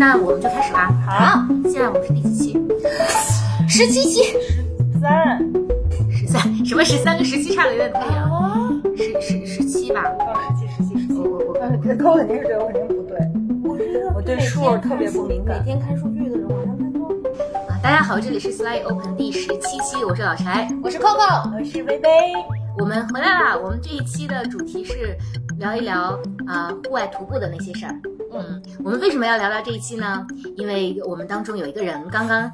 [0.00, 0.90] 那我们就开始吧。
[1.06, 2.58] 好，现在我们是第几期？
[3.68, 5.38] 十七期，十三，
[6.10, 6.64] 十三？
[6.64, 8.30] 什么十三跟十七差的有点不一样？
[8.30, 10.02] 啊，十十十七吧。
[10.18, 11.18] 哦，十七，十七，十七。
[11.18, 13.18] 我我我呃，可我肯定是对，我肯定不对。
[13.62, 17.06] 我觉得我对数特别不敏感每天看数据的人好像更多。
[17.68, 20.66] 啊，大家好，这里是 Sly Open 第十七期，我是老柴。
[20.82, 22.10] 我是 Coco，我是微微，
[22.78, 23.58] 我们回来啦！
[23.62, 25.14] 我们这一期的主题是
[25.58, 27.94] 聊一聊啊、户外徒步的那些事儿。
[28.32, 30.26] 嗯，我们为什么要聊聊这一期呢？
[30.56, 32.50] 因为我们当中有一个人刚刚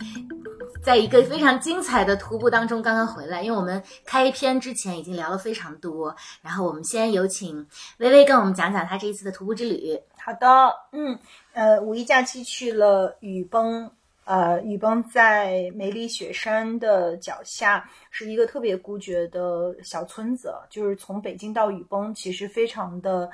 [0.83, 7.67] 在一个非常精彩的徒步当中刚刚回来，因为我们开篇之前已经聊了非常多，然后我们先有请
[7.99, 10.01] 微微跟我们讲讲她这一次的徒步之旅。
[10.19, 11.19] 好的，嗯，
[11.53, 13.91] 呃，五一假期去了雨崩，
[14.25, 23.29] 呃，雨崩在梅里雪山的脚下，是一个特别孤绝的小村子，就是从北京到雨崩，其实非常的。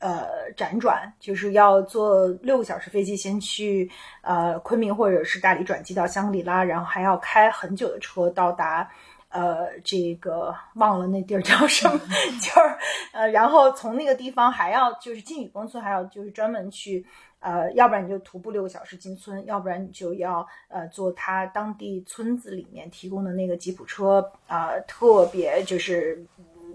[0.00, 3.90] 呃，辗转就是要坐六个小时飞机，先去
[4.22, 8.88] 呃昆明或者是大理转机到香格里拉，然后还要开很久的车到达
[9.28, 11.98] 呃这个忘了那地儿叫什么，
[12.40, 12.76] 就是
[13.12, 17.04] 呃，然后从那个地方还要就是进雨崩村，还要就是专门去
[17.40, 26.24] 呃，要不然你就徒步六个小时进村，要不然你就要呃坐他当地村子里面提供的那个吉普车啊、呃，特别就是。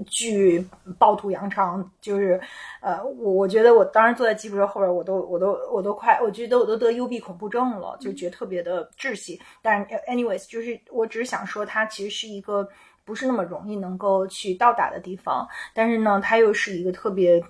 [0.05, 0.65] 巨
[0.97, 2.39] 暴徒扬长，就是，
[2.81, 9.39] 呃，我我觉得我当时坐在吉普车后边，我都我都我都快，我觉得我都得幽闭恐怖症了，就觉得特别的窒息。
[9.61, 12.67] 但是，anyways，就是我只是想说，它其实是一个
[13.03, 17.43] 不是那么容易能够去到达的地方，但是呢，它又是一个特别。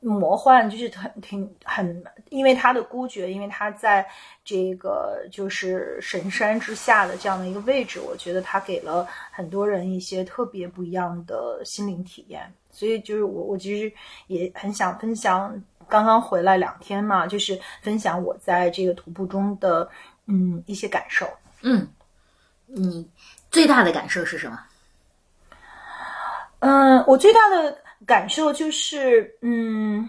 [0.00, 4.06] 魔幻就是很挺很，因为他的孤绝，因为他在
[4.44, 12.52] 这个就是神山之下的这样的一个位置，我觉得他给了很多人一些特别不一样的心灵体验。
[12.70, 13.92] 所以就是我我其实
[14.28, 19.88] 也很想分享，刚刚回来两天嘛，就是分享我在这个徒步中的
[20.26, 21.28] 嗯一些感受。
[21.62, 21.88] 嗯，
[22.66, 23.08] 你
[23.50, 24.58] 最大的感受是什么？
[26.60, 27.78] 嗯，我最大的。
[28.12, 30.06] 感受就是，嗯，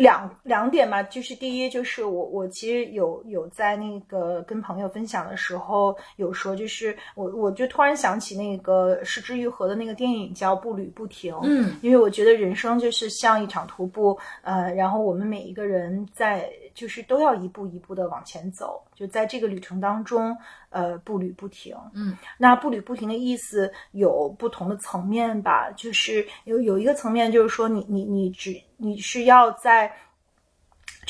[0.00, 20.34] 两两点吧，就是第一，就是我我其实有有在那个跟朋友分享的时候有说，就是我我就突然想起那个失之愈合的那个电影叫《步履不停》，嗯，因为我觉得人生就是像一场徒步，呃，然后我们每一个人在就是都要一步一步的往前走，就在这个旅程当中。
[20.70, 29.89] 呃，步履不停，嗯，那步履不停的意思有不同的层面吧，就是有有一个层面，就是说你你你只你是要在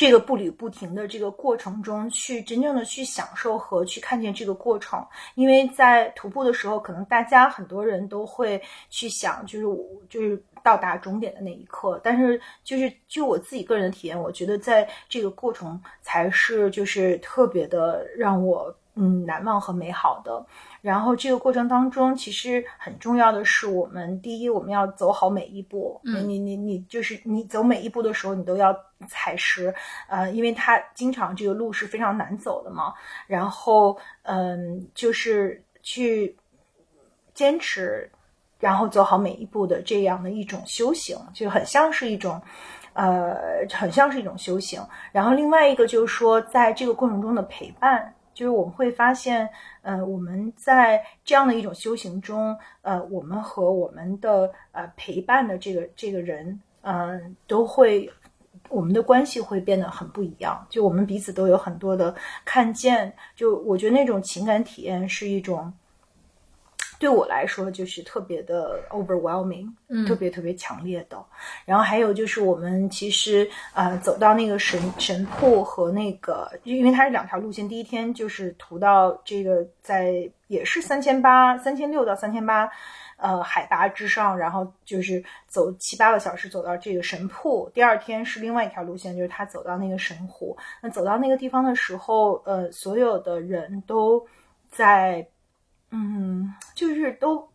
[0.00, 18.74] 这个步履不停的这个过程中，去真正的去享受和去看见这个过程，因为在徒步的时候，可能大家很多人都会去想，就是我就是到达终点的那一刻，但是就是就我自己个人的体验，我觉得在这个过程才是就是特别的让我。
[18.94, 20.44] 嗯，难忘和美好的。
[20.82, 26.00] 然后这个过程当中，其实很重要的是，我们第一，我们要走好每一步。
[26.04, 28.74] 嗯，你你你就是你走每一步的时候，你都要
[29.08, 29.72] 踩实。
[30.08, 32.92] 呃，因为它经常这个路是非常难走的嘛。
[33.26, 36.36] 然后，嗯，就是去
[37.32, 38.10] 坚持，
[38.58, 42.40] 然后走好每一步的这样的一种修行，就很像是一种。
[42.92, 43.36] 呃，
[43.72, 44.82] 很像是一种修行。
[45.12, 48.12] 然后另外一个就是说，在这个过程中的陪伴。
[48.40, 49.46] 就是我们会发现，
[49.82, 58.10] 呃，我们在这样的一种修行中，呃，我们和我们的呃陪伴的这个这个人，嗯、呃，都会
[58.70, 60.66] 我们的关系会变得很不一样。
[60.70, 62.14] 就我们彼此都有很多的
[62.46, 65.70] 看见，就我觉得那种情感体验是一种。
[67.00, 71.16] 对我来说，就是特别的 overwhelming，嗯，特别特别强烈的。
[71.64, 77.66] 然后还有就是，我们其实呃走到那个神神瀑和那个，因为它是两条路线。
[77.66, 82.70] 第一天就是途到这个在也是三千八、三千六到三千八，
[83.16, 87.70] 呃海拔之上，然后就是走七八个小时走到这个神瀑。
[87.72, 90.54] 第二天是另外一条路线，就是他走到那个神湖。
[90.82, 94.22] 那走到那个地方的时候，呃，所有的人都
[94.68, 95.26] 在。
[95.90, 97.48] 嗯，就是都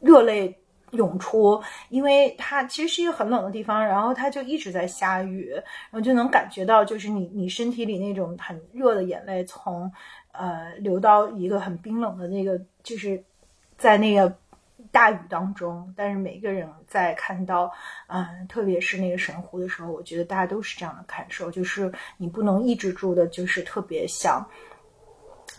[0.00, 0.56] 热泪
[0.92, 1.60] 涌出，
[1.90, 9.92] 因为它其实是一个很冷的地方，然后它就一直在下雨，然后就能感觉到，就是你你身体里那种很热的眼泪从
[10.32, 13.22] 呃流到一个很冰冷的那个，就是
[13.76, 14.32] 在那个
[14.90, 15.92] 大雨当中。
[15.96, 17.70] 但是每个人在看到，
[18.06, 24.42] 嗯、特别是那个神湖的时候，我觉得大家都是这样的感受，就是你不能抑制住的，就是特别想。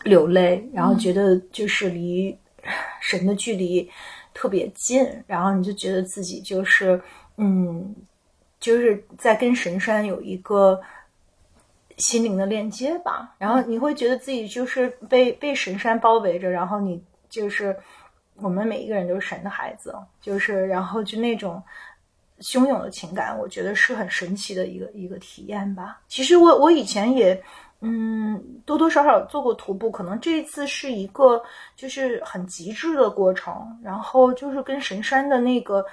[0.02, 2.34] 流泪，然后觉得就是离
[3.00, 3.86] 神的距离
[4.32, 6.98] 特别近，然后你就觉得自己就是，
[7.36, 7.94] 嗯，
[8.58, 10.80] 就是在跟神山有一个
[11.98, 13.34] 心灵的链接吧。
[13.36, 17.76] 然后你会觉得自己就是被被神山包围着，然后你就是
[18.36, 21.62] 我们每一个人都是神的孩子，就是然后就那种
[22.40, 26.00] 汹涌的情感，我觉得是很神奇的一个一个体验吧。
[26.08, 27.42] 其实我我以前也。
[27.80, 31.42] 嗯，多多少少做过徒步，可能这一次是一个
[31.74, 35.84] 就是很极致的过程，然后就是跟神山的那个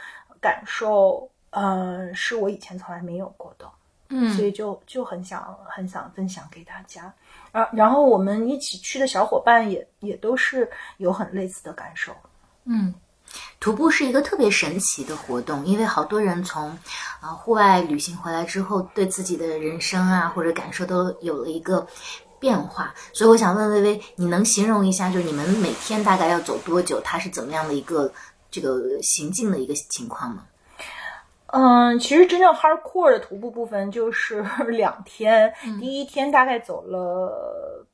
[0.42, 3.66] 感受，呃，是我以前从来没有过的，
[4.10, 7.14] 嗯所以就就很想很想分享给大家。
[7.54, 12.14] 啊，然后我们一起去的小伙伴也也都是有很类似的感受。
[12.66, 12.94] 嗯，
[13.60, 16.70] 徒步是一个特别神奇的活动，因为好多人从
[17.20, 21.86] 啊、户外旅行回来之后，对自己的人生啊或者感受都有了一个
[22.40, 22.94] 变化。
[23.14, 27.02] 所以我想问微微，你能形容一下，就是你们每天大概要走多久？
[27.04, 28.12] 它是怎么样的一个
[28.52, 30.44] 这个行进的一个情况吗？
[31.48, 37.87] 嗯，其实真正 hardcore 的徒步部分就是 两天，第一天大概走了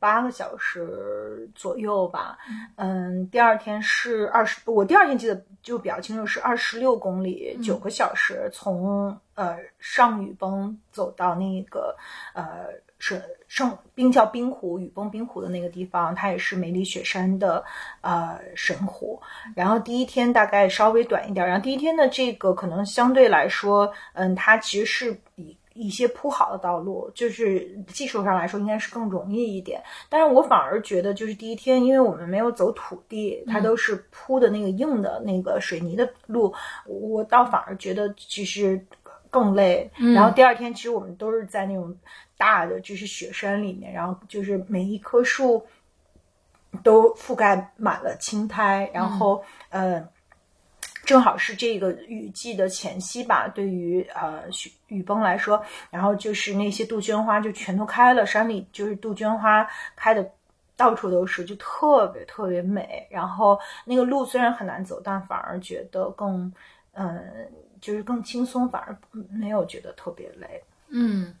[0.00, 2.38] 八个小时左右吧，
[2.76, 11.94] 嗯，第二天是二十，我第二天记得就比较清楚是二十六公里，九个小时，从呃上雨崩走到那个
[12.34, 12.68] 呃
[12.98, 17.62] 是圣冰叫冰湖雨崩冰湖的那个地方，它也是梅里雪山的
[18.00, 19.20] 呃神湖。
[19.54, 29.82] 然后第一天大概稍微短一点，然后第一天的这个可能相对来说，嗯，它其实是以一些铺好的道路，就是技术上来说应该是更容易一点。
[30.08, 36.52] 但是我反而觉得，就是第一天，因为我们没有走土地，它都是铺的那个硬的那个水泥的路，
[36.86, 38.84] 我倒反而觉得其实
[39.30, 39.90] 更累。
[40.14, 41.96] 然后第二天，其实我们都是在那种
[42.36, 45.64] 大的就是雪山里面，然后就是每一棵树
[46.82, 50.06] 都覆盖满了青苔，然后、呃。
[51.04, 55.60] 正好是这个雨季的前夕吧，对于呃雪雨崩来说，
[55.90, 59.66] 然后就是那些杜鹃花就全都开了，山里就是杜鹃花
[59.96, 60.30] 开的
[60.76, 63.06] 到处都是，就特别特别美。
[63.10, 66.52] 然后那个路虽然很难走，但反而觉得更
[66.92, 67.22] 嗯、
[67.80, 68.96] 就是更轻松，反而
[69.30, 70.62] 没有觉得特别累。
[70.88, 71.34] 嗯，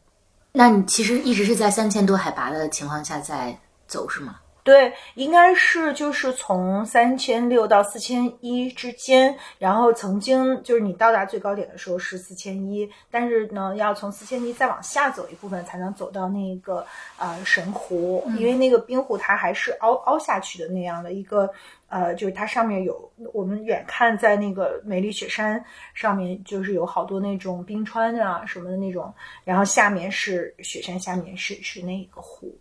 [0.52, 3.56] 那你其实一直是在三千多海拔的情况下在
[3.86, 4.40] 走是吗？
[4.62, 16.84] 对，应该是就是从三千六到四千一之间，然后曾经就是你到达最高点的时候是四千一，但是呢，要从四千一再往下走一部分才能走到那个
[17.16, 21.50] 呃神湖，因为那个冰湖它还是凹凹下去的那样的一个
[21.88, 25.64] 呃，就是它上面有我们远看在那个美丽雪山
[25.94, 32.54] 上面就是有好多那种冰川啊什么的那种，然后下面是雪山，下面是是那个湖。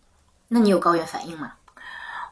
[0.52, 1.54] 那你有高原反应吗？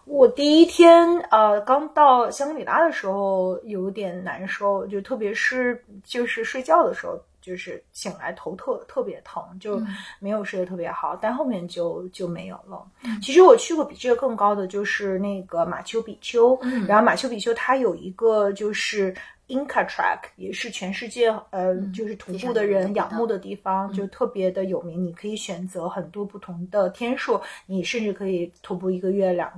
[0.07, 9.81] 我第一天呃刚到香格里拉的时候有点难受，就特别是就是睡觉的时候，就是醒来头特特别疼，就
[10.19, 11.17] 没有睡得特别好。
[11.21, 12.85] 但后面就就没有了。
[13.21, 16.57] 其实我去过比这个更高的，就是那个马丘比丘，
[16.87, 19.13] 然后马丘比丘它有一个就是。
[19.47, 25.05] Inca Track 也是全世界呃，就是徒步的人仰慕的地方，就特别的有名。
[25.05, 29.49] 你可以选择很多不同的天数，你甚至可以徒步一个月两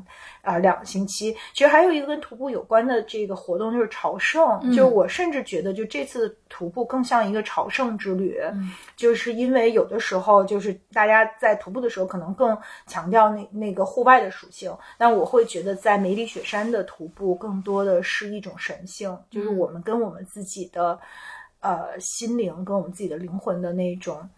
[0.44, 1.36] 啊、两个星期。
[1.54, 8.40] 其实还有一个跟徒步有关的这个活动就是朝圣，就我甚至觉得就这次徒步更像一个朝圣之旅，
[8.96, 12.56] 就是因为有的时候就是大家在徒步的时候可能更
[12.86, 19.79] 强调那那个户外的属性，但我会觉得在梅里雪山的徒步更多的是一种神性，就是我们。
[19.82, 21.00] 跟我们自己的
[21.62, 24.30] 呃心灵，跟我们自己的灵魂的那种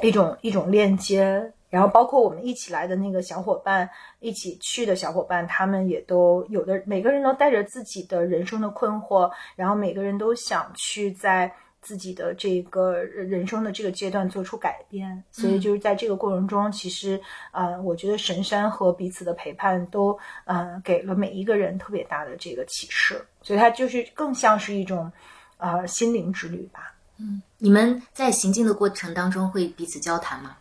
[0.00, 3.88] 一种一种链接，然后包括我们一起来的那个小伙伴，
[4.20, 11.52] 一起去的小伙伴，他们也都有的，每个人都带着自己的人生的困惑，然后每个人都想去在
[11.86, 17.20] 自己的这个人生的这个阶段做出改变，所以就是在这个过程中，其实
[17.52, 23.24] 呃，我觉得神山和彼此的陪伴都呃给了每一个人特别大的这个启示。
[23.40, 25.12] 所以它就是更像是一种，
[25.58, 26.92] 呃，心灵之旅吧。
[27.18, 30.56] 嗯，你们在行进的过程当中会彼此交谈吗？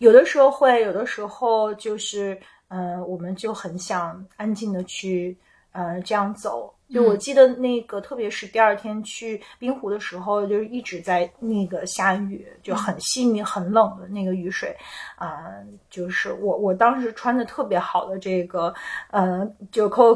[0.00, 5.34] 有的时候会，有的时候就是，呃，我们就很想安静的去，
[5.72, 6.74] 呃，这样走。
[6.92, 14.76] 就我记得那个，特别是第二天去冰湖的时候，就是一直在那个下雨，就很细腻、很冷的那个雨水，
[15.16, 18.72] 啊、呃，就是我我当时穿的特别好的这个，
[19.10, 20.14] 呃，九扣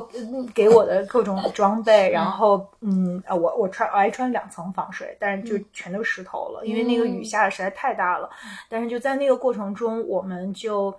[0.54, 8.28] 给我的各种装备，然后嗯，啊，我我穿我还穿两层防水，但是就全都湿透了，因为那个雨下的实在太大了。
[8.68, 10.94] 但是就在那个过程中，我们就。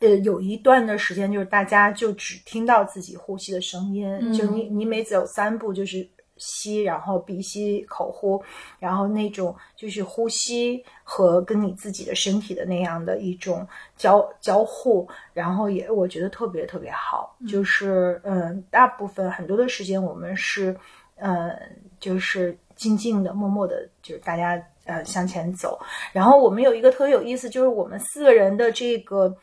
[0.00, 8.42] 呃，有一段的时间，就是大家就只听到自己呼吸的声音，就你你每走三步，就是吸，然后鼻吸口呼，
[8.78, 17.34] 然后那种就是呼吸和跟你自己的身体的那样的一种交交互，然后也我觉得特别特别好。
[17.48, 20.76] 就是嗯，大部分很多的时间我们是
[21.14, 21.50] 嗯，
[21.98, 25.80] 就是静静的、默默的，就是大家呃向前走。
[26.12, 29.34] 然后我们有一个特别有意思，就是我们四个人的这个。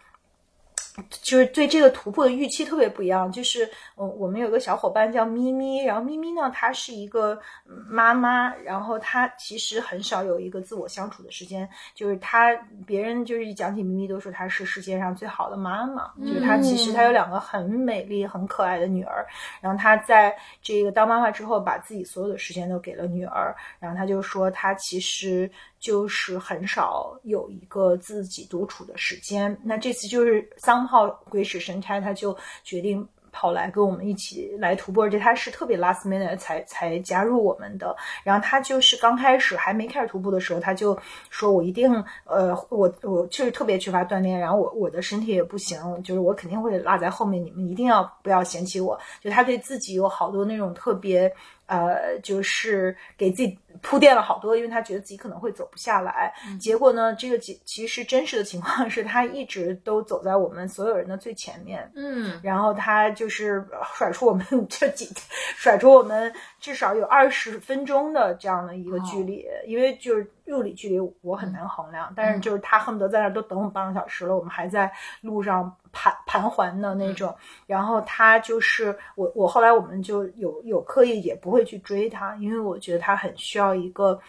[1.09, 12.53] 就是对这个突破的预期特别不一样，就是我我们有个小伙伴叫咪咪，然后咪咪呢，她是一个妈妈，然后她其实很少有一个自我相处的时间，就是她
[12.85, 19.25] 别人就是一讲起咪咪都说她是世界上最好的妈妈，就是她其实她有两个很美丽很可爱的女儿，
[19.61, 25.49] 然后她在这个当妈妈之后，把自己所有的时间都给了女儿，然后她就说她其实。
[25.83, 29.59] 就是很少有一个自己独处的时间。
[29.61, 37.93] 那这次就是三号鬼使神差，他就决定跑来跟我们一起来徒步，而且他是特别 last minute 才才加入我们的。
[38.23, 40.97] 然后他就是刚开始还没开始徒步的时候，他就
[41.29, 41.91] 说我一定
[42.23, 48.97] 呃，我我确实特别缺乏锻炼，然后我我的身体也不行，就是我肯定会落在后面，你们一定要不要嫌弃我。
[49.19, 51.29] 就他对自己有好多那种特别。
[51.65, 56.33] 呃，就是给自己铺垫了好多，因为他觉得自己可能会走不下来。
[56.59, 61.89] 结果呢，这个其其实真实的情况 是他一直都走在我们所有人的最前面。
[61.95, 63.65] 嗯，然后他就是
[63.95, 65.09] 甩出我们 这几，
[65.55, 74.91] 甩出我们至少有二十分钟的这样的一个距离，因为就是物理距离我很难衡量，但是就是他恨不得在那儿都等我们半个小时了，我们还在
[75.21, 75.75] 路上。
[75.93, 77.33] 盘盘桓的那种，
[77.67, 84.19] 然后他就是我，我后来我们就有有刻意也不会去追他，因为我觉得他很需要一个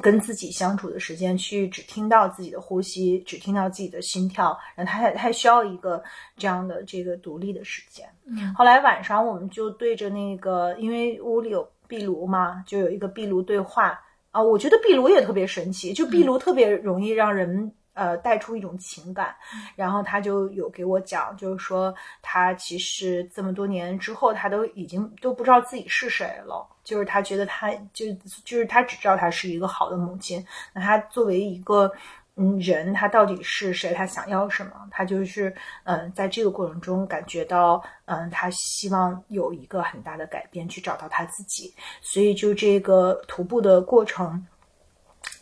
[0.00, 6.02] 跟自己相处的时间，去只听到自己的呼吸，只听到自己的心跳，然后他还还需要一个
[6.36, 8.08] 这样的这个独立的时间。
[8.24, 17.70] 嗯，后来晚上我们就对着那个，因为屋里有壁炉嘛，就有一个壁炉对话啊，我觉得壁炉也特别神奇，就壁炉特别容易让人。
[17.94, 19.34] 呃，带出一种情感，
[19.76, 28.06] 然后他就有给我讲，就是说他其实这么多年之后，他都已经都不知道自己是谁了，就是他觉得他就
[28.44, 31.90] 就是他只知道他是一个好的母亲，那他作为一个
[32.36, 33.94] 嗯人，他到底是谁？
[33.94, 34.72] 他想要什么？
[34.90, 41.72] 他就是嗯，在这个过程中感觉到嗯，他希望有一个很大的改变，去找到他自己，
[42.02, 44.44] 所以就这个徒步的过程。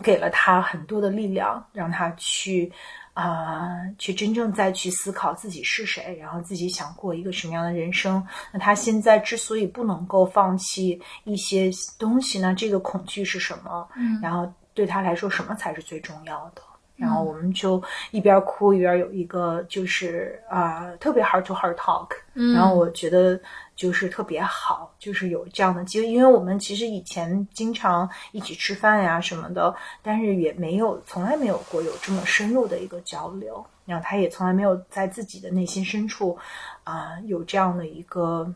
[0.03, 2.71] 给了他很多的力量，让他去
[3.15, 8.23] 啊，去真正再去思考自己是谁，然后自己想过一个什么样的人生。
[8.53, 12.55] 那他现在之所以不能够放弃一些东西呢？
[12.55, 13.89] 这个恐惧是什么？
[13.97, 16.63] 嗯，然后对他来说，什么才是最重要的？
[16.97, 17.83] 然后我们就
[18.13, 22.09] 一边哭一边有一个就是啊，特别 heart to heart talk。
[22.35, 23.41] 嗯，然后我觉得。
[23.83, 33.67] 就是特别好，就是有这样的机会，因为我们其实以前经常一起吃饭呀什么的，但是也没有从来没有过有这么深入的一个交流。
[33.85, 36.39] 然后他也从来没有在自己的内心深处
[36.85, 38.55] 啊有这样的一个，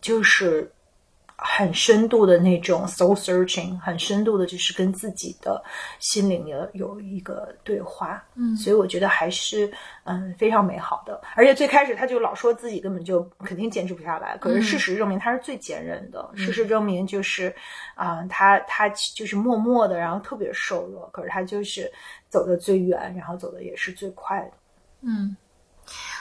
[0.00, 0.72] 就是。
[1.40, 5.62] 很深度的那种 soul searching，很深度的，就是跟自己的
[6.00, 11.20] 心灵有有一个对话，嗯，所以我觉得还是嗯非常美好的。
[11.36, 16.28] 而且最开始他就老说自己根本就肯定坚持不下来，可是事实证明他是最坚韧的。
[16.34, 17.54] 事实证明就是
[17.94, 21.88] 啊，他他就是默默的，然后特别瘦弱，可是他就是
[22.28, 24.50] 走的最远，然后走的也是最快的。
[25.02, 25.36] 嗯，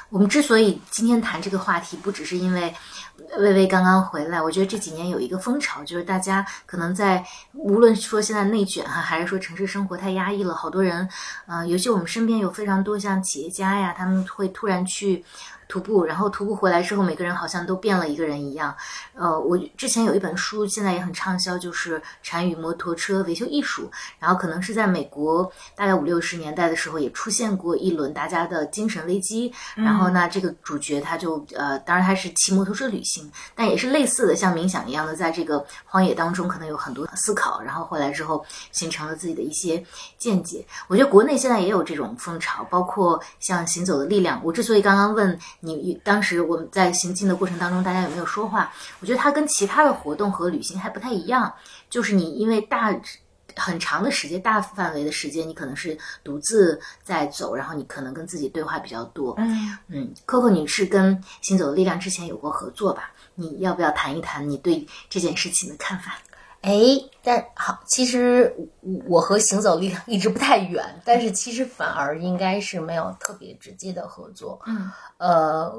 [0.09, 2.73] 我们之所以今天谈这个话题，不只是因为。
[3.39, 11.09] 微微刚刚回来，我觉得这几年有一个风潮，就是大家可能在无论说现在内卷哈，还是说城市生活太压抑了，好多人，
[11.47, 15.25] 呃，尤其我们身边有非常多像企业家呀，他们会突然去。
[15.67, 18.73] 徒步，然后徒步回来之后，每个人好像都变了一个人一样。
[19.13, 23.83] 呃，我之前有一本书，现在也很畅销，就是《禅与摩托车维修艺术》。
[24.19, 29.53] 然后可能是在美国大概五六十年代的时候，也出现过一轮大家的精神危机。
[29.75, 37.59] 然后呢，这个主角他就呃，当然他是骑摩托车旅行，但也是类似的，像冥想一样的，在这个荒野当中可能有很多思考。
[37.61, 39.83] 然后回来之后，形成了自己的一些
[40.17, 40.65] 见解。
[40.87, 44.37] 我觉得国内现在也有这种风潮，包括像《行走的力量》。
[44.45, 45.37] 我之所以刚刚问。
[45.59, 48.71] 你当时我们在行进的过程当中，大家有没有说话？
[48.99, 51.53] 我觉得它跟其他的活动和旅行还不太一样，
[51.89, 52.95] 就是你因为大
[53.55, 59.33] 很长的时间、大范围的时间，你可能是独自在走，然后你可能跟自己对话比较多。
[59.39, 63.11] 嗯嗯，Coco 你是跟行走的力量之前有过合作吧？
[63.33, 66.19] 你要不要谈一谈你对这件事情的看法？
[66.61, 66.73] 哎，
[67.23, 68.53] 但好，其实
[69.07, 74.59] 我和行走力量 一直不太远，但是其实反而应该是没有特别直接的合作。
[74.65, 75.73] 嗯，呃，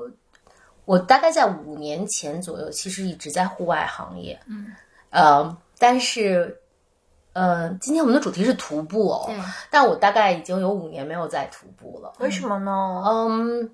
[0.85, 4.73] 我大概在五年前左右，其实一直在户外行业，嗯，
[5.11, 6.59] 呃，但是，
[7.35, 9.31] 呃，今天我们的主题是徒步哦，
[9.71, 13.03] 但我大概已经有五年没有在徒步了，为什么呢？
[13.05, 13.71] 嗯，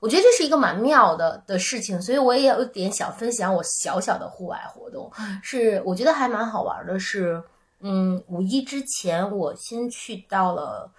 [0.00, 5.10] 我觉得这是一个蛮妙的的事情，所以我也有点想分享我小小的户外活动，
[5.42, 7.42] 是我觉得还蛮好玩的是，
[7.80, 10.90] 嗯，五一之前我先去到了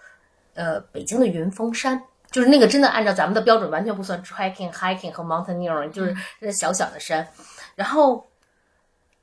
[0.53, 2.01] 呃北京的云峰山。
[2.31, 7.27] 就是那个真的按照咱们的标准，完全不算 trekking、hiking 和 mountaineering，就是那小小的山。
[7.73, 8.28] 然后，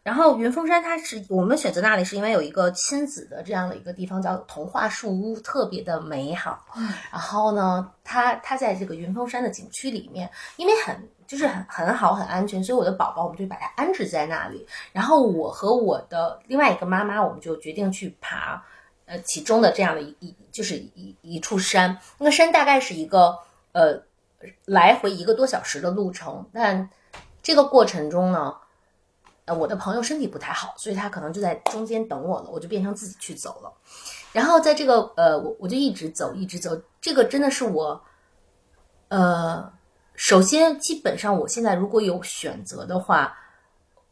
[0.06, 6.64] 然后云峰山它是我们选择那里是因为有一个亲子的这样的一个地方叫童话树屋，特别的美好。
[7.10, 10.96] 然后呢，它它在这个云峰山的景区里面，因为很
[11.26, 14.64] 就是很很好很安全，所以我的宝宝我们就把它安置在那里。
[14.92, 18.62] 然后我和我的另外一个妈妈，我们就决定去爬。
[19.06, 23.36] 呃，其中的这样的一一就是一一处山，那个山大概是一个
[23.72, 24.00] 呃
[24.64, 26.88] 来回一个多小时的路程，但
[27.42, 28.54] 这个过程中呢，
[29.46, 33.72] 呃，我的朋友身体不太好，所以他可能就在中间等我了，我就变成自己去走了。
[34.32, 38.00] 然后在这个呃，我我就一直走，一直走，这个真的是我
[39.08, 39.72] 呃，
[40.14, 43.36] 首先基本上我现在如果有选择的话。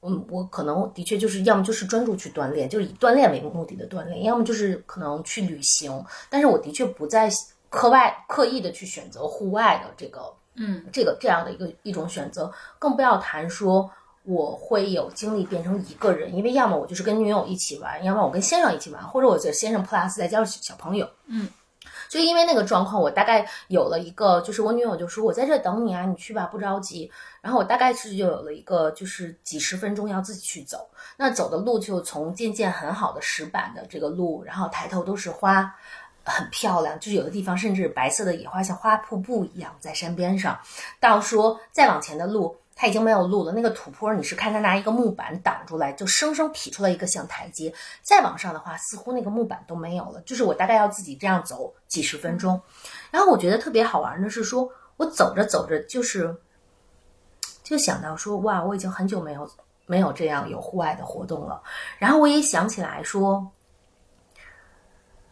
[0.06, 6.04] 嗯，我可能的确就是要么就是专注去锻炼，就是以锻炼为目的的锻炼，要么就是可能去旅行。
[6.28, 7.26] 但是我的确不在
[7.70, 13.90] 课外刻意的去选择户外的这个，嗯，这个这样的一个一种选择，更不要谈说
[14.24, 21.48] 我会有精力变成一个人，因为要么我就是跟女友一起玩，要么我跟先生一起玩，或者我这先生 plus 再加上小朋友，嗯。
[22.08, 27.10] 就因为那个状况，我大概有了一个，就是我女友就说：“我在这等你啊，你去吧，不着急。”
[27.42, 30.88] 然后我大概是就有了一个，就是几十分钟要自己去走。
[31.16, 35.74] 那走的路就从渐渐很好的石板的这个路，然后抬头都是花，
[36.24, 40.56] 很漂亮，就是有的地方甚至白色的野花像花瀑布一样在山边上，
[41.00, 42.56] 到说再往前的路。
[42.76, 47.72] 它已经没有路了，那个土坡你是看他拿一个木板挡出来，就生生劈出来一个像台阶。
[48.02, 50.20] 再往上的话，似乎那个木板都没有了。
[50.22, 52.60] 就是我大概要自己这样走几十分钟。
[53.12, 56.36] 然后我觉得特别好玩的是，说我走着走着，就是
[57.62, 59.48] 就想到说，哇，我已经很久没有
[59.86, 61.62] 没有这样有户外的活动了。
[61.98, 63.52] 然后我也想起来说，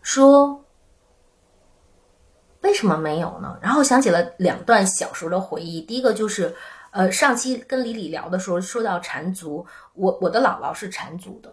[0.01, 0.65] 说
[2.61, 3.59] 为什么没有呢？
[3.61, 5.81] 然后想起了两段小时候的回忆。
[5.81, 6.55] 第一个就是。
[6.93, 11.53] 呃，上期跟李李聊的时候说到缠足，我我的姥姥是缠足的，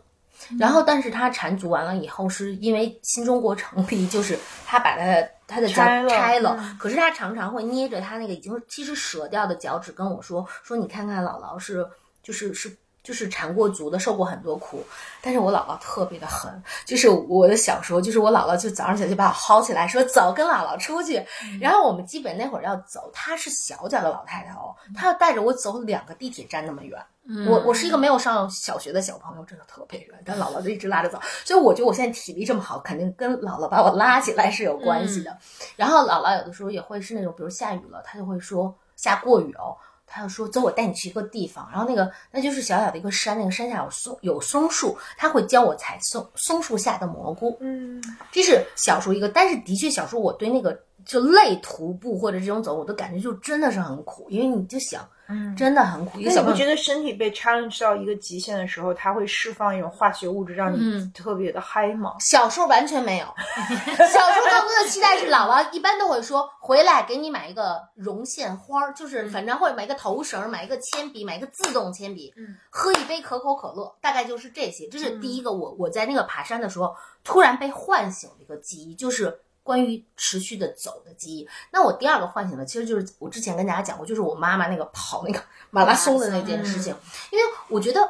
[0.60, 11.88] 然后但是她缠足完了以后，是因为新中国成立，就是她把她的她的家拆了，可是她常常会捏着她那个已经其实折掉的脚趾跟我说说，你看看姥姥是
[12.22, 12.78] 就是是。
[13.10, 14.86] 就是缠过足的，受过很多苦，
[15.20, 16.62] 但是我姥姥特别的狠。
[16.86, 21.26] 就是我的小时候，就是我姥姥就早上起来就把我薅起来，说走，跟姥姥出去。
[21.60, 27.04] 然后我们基本那会儿要走，她是小脚的老太太哦，她要带着我走两个地铁站那么远。
[27.48, 31.20] 我我是一个没有上小学的小朋友，真的特别远，但姥姥就一直拉着走。
[31.44, 35.36] 所以我觉得我现在体力这么好，肯定跟姥姥把我拉起来是有关系的。
[35.76, 39.76] 然后姥姥有的时候也会是那种，比如下雨了，她就会说下过雨哦。
[40.10, 41.70] 他就说：“走，我带你去一个地方。
[41.72, 44.98] 然后那个，那就是小小的一个山，那个山下有松，有松树。
[45.18, 47.56] 他会教我采松松树下的蘑菇。
[47.62, 49.30] 嗯，这是小时候一个。
[49.30, 56.18] 但是的确，小时候我对那个就累徒步或者这种走，我都感觉就真的是很苦，因为你就想。”嗯，真的很苦。
[56.22, 62.16] 那你不觉得身体被 challenge 到一个极限的时候，它会释放一种化学物质，让你特别的嗨吗？
[62.20, 74.88] 小时候完全没有，小时候更多的期待是姥姥一般都会说回来给你买一个绒线花儿，就是反正会买一个头绳，买一个铅笔，买一个自动铅笔，嗯，喝一杯可口可乐，大概就是这些。
[74.88, 79.42] 这是第一个，我我在那个爬山的时候突然被唤醒的一个记忆，就是。
[79.70, 86.92] 关于持续的走的记忆，那我第二个唤醒的其实就是我之前跟大家讲过，就是我妈妈那个跑那个 马拉松的那件事情。
[87.32, 88.02] 因为我觉得，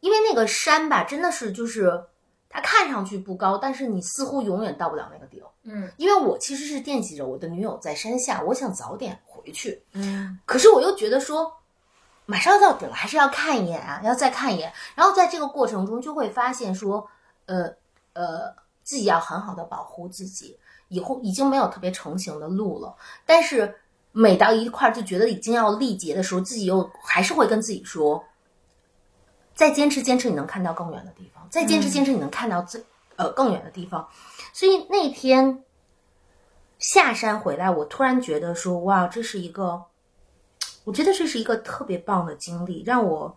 [0.00, 2.02] 因为那个山吧，真的是就是
[2.50, 5.40] 它看上去不高，但是你似乎永远到不了那个顶。
[5.62, 9.80] 嗯，因为我其实是惦记着我的女友在山下，我想早点回去。
[9.92, 11.58] 嗯，可是我又觉得说，
[12.26, 14.72] 马上要到顶了，还是要看一眼啊，要再看一眼。
[14.96, 17.08] 然后在这个过程中就会发现说，
[17.46, 17.72] 呃
[18.14, 20.58] 呃，自己要很好的保护自己。
[20.88, 22.96] 以后已经没有特别成型的路了，
[23.26, 23.78] 但是
[24.12, 28.24] 每到一块就觉得已经要力竭的时候，自己又还是会跟自己说：
[29.54, 32.82] 再坚持坚持，你能看到更远的地方；再坚持坚持，你能看到最
[33.16, 34.08] 呃更远的地方。
[34.52, 35.62] 所以那天
[36.78, 39.84] 下山回来，我突然觉得说：哇，这是一个，
[40.84, 43.36] 我觉得这是一个特别棒的经历，让我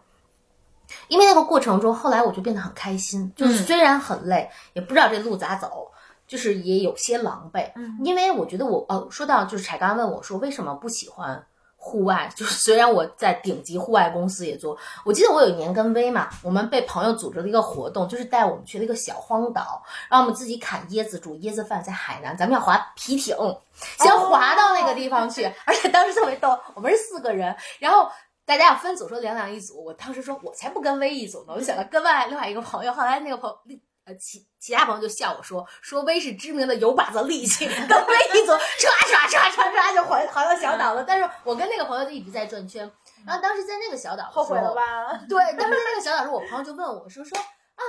[1.09, 5.91] 因为那个过程中，后来我就变得很开心，就是虽然很累，也不知道这路咋走。
[6.31, 23.35] 就是也有些狼狈，嗯，因为我觉得我呃，说到就是柴刚问我说为什么不喜欢户外，就是虽然我在顶级户外公司也做，我记得我有一年跟威嘛，我们被朋友组织了一个活动，就是带我们去了一个小荒岛，让我们自己砍椰子煮椰子饭，在海南，咱们要划皮艇，
[23.99, 28.09] 先划到那个地方去，而且当时特别逗，我们是四个人，然后。
[28.43, 29.85] 大家要分组，说两两一组。
[29.85, 31.53] 我当时说，我才不跟威一组呢。
[31.53, 33.49] 我就想到跟外另外一个朋友，后来那个朋
[34.11, 41.03] 呃其其他朋友就笑我说，说威是知名的有把子力气， 跟威一组，唰唰唰唰唰就划划到小岛了。
[41.03, 42.89] 但是我跟那个朋友就一直在转圈。
[43.25, 45.17] 然后当时在那个小岛，后悔了吧？
[45.29, 47.81] 对，当时在那个小岛时候，我朋友就问我说说啊，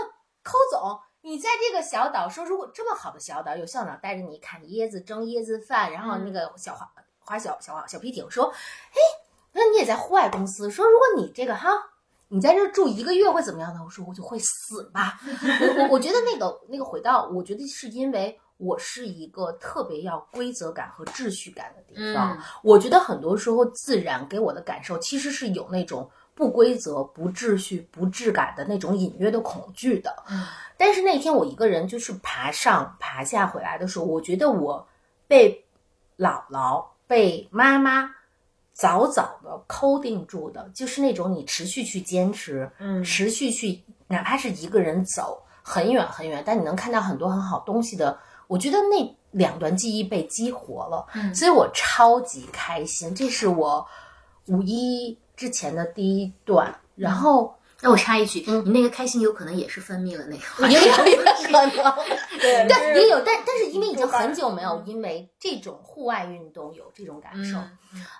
[0.43, 8.99] 寇总，你在这个小岛说，如果这么好的小岛，有校长带着你砍椰子、蒸椰子饭，然后那个小划划小小小皮艇，说，哎。
[9.55, 11.69] 那你也在户外公司，说如果你这个哈，
[12.33, 13.81] 你在这住一个月会怎么样呢？
[13.85, 15.21] 我说我就会死吧。
[15.79, 22.39] 我我觉得那个那个回到，我觉得是因为我是一个特别要规则感和秩序感的地方。
[22.63, 30.11] 我觉得很多时候自然给我的感受其实是有那种不规则、不秩序、不质感的那种隐约的恐惧的。
[30.79, 34.89] 但是那天我一个人就是爬上爬下回来的时候，我觉得我
[35.29, 35.63] 被
[36.17, 38.11] 姥姥、被妈妈。
[38.73, 48.19] 早早的抠定住的，就是那种你持续去坚持，嗯，持续去，哪怕是一个人走很远很远，但你能看到很多很好东西的。
[48.49, 53.15] 我觉得那两段记忆被激活了，嗯，所以我超级开心。
[53.15, 53.87] 这是我
[54.47, 57.55] 五一之前的第一段，然后。
[57.83, 61.95] 那我插一句，你那个开心有可能也是分泌了那 个，也有可能，
[62.41, 67.59] 对，但也有，但但是因为已经很久没有因为这种户外运动有这种感受。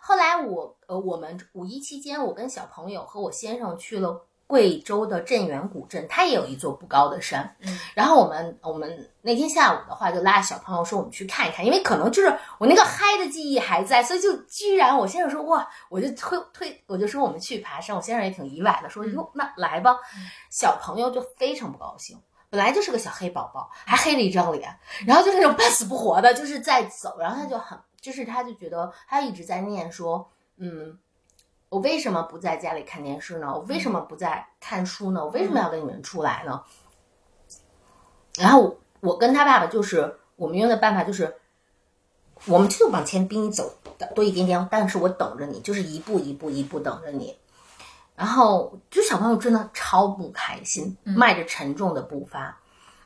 [0.03, 4.27] 后来我呃，我们五一期间，我跟小朋友和我先生去了。
[4.53, 7.57] 贵州的镇远古镇，它也有一座不高的山。
[7.61, 17.97] 嗯，然后我们我们那天下午的话，就拉着小朋友说我们去看一看，因为可能就是我那个嗨的记忆还在，所以就居然我先生说哇，我就推推，我就说我们去爬山。
[17.97, 19.97] 我先生也挺意外的，说哟那来吧。
[20.51, 30.99] 小朋友就非常不高兴，本来就是个小黑宝宝，还黑了一张脸，然后就是那种半死不活的，就是在走，然后他就很，就是他就觉得他一直在念说，嗯。
[31.73, 33.51] 我为什么不在家里看电视呢？
[33.51, 35.25] 我为什么不在看书呢？
[35.25, 36.63] 我为什么要跟你们出来呢？
[38.37, 41.35] 然后我跟他爸爸就是，我们用的办法就是，
[42.45, 43.75] 我们就往前逼你走
[44.15, 47.35] 多一点点，但是我等着你，就是一步一步一步等着你。
[48.15, 52.61] 然后就小朋友真的超不开心，迈着沉重的步伐，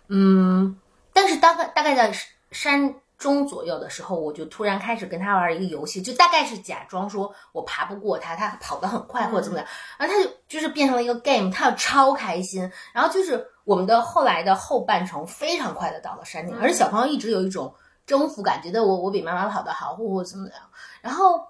[0.09, 0.77] 嗯，
[1.13, 2.13] 但是大概大概在
[2.51, 2.97] 山。
[3.27, 9.67] 中左右的时候，我就突然开始跟他玩一个游戏，就大概是假装说我爬不过他，他跑得很快或者怎么样，
[9.99, 12.71] 然后他就就是变成了一个 game，他要超开心。
[12.93, 17.75] 然后就是我们的后来的后半程非常快的到了山顶，而且小朋友一直有一种
[18.07, 20.59] 征服感，觉得我我比妈妈跑得好或或怎么样。
[21.01, 21.45] 然后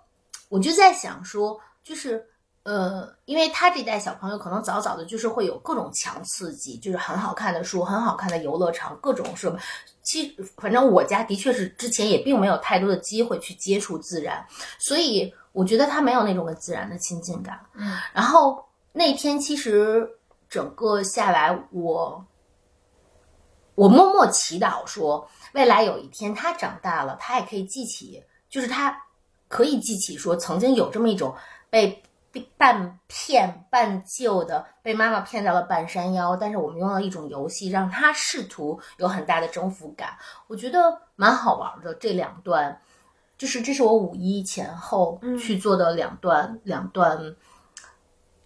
[0.48, 2.26] 我就在想说，就是。
[2.66, 9.56] 呃，因为他这代小朋友可能早早的，就是会有各种强刺激，就是很好看的书，很好看的游乐场，各种什么。
[10.02, 14.44] 其反正我家的确是之前也并没有太多的机会去接触自然，
[14.80, 17.64] 所以我觉得他没有那种跟自然的亲近感。
[17.74, 20.04] 嗯，然后那天其实
[20.48, 22.26] 整个下来，我
[23.76, 29.00] 我默默祈祷说，未来有一天他长大了，他也可以记起，就是他
[29.46, 31.32] 可以记起说，曾经有这么一种
[31.70, 32.02] 被。
[32.56, 41.94] 半骗半救的被妈妈骗到了半山腰，但是我们用了一种游戏让他试图有很大的征服感，我觉得蛮好玩的。
[41.94, 42.80] 这两段，
[43.38, 47.36] 就是这是我五一前后去做的两段，两段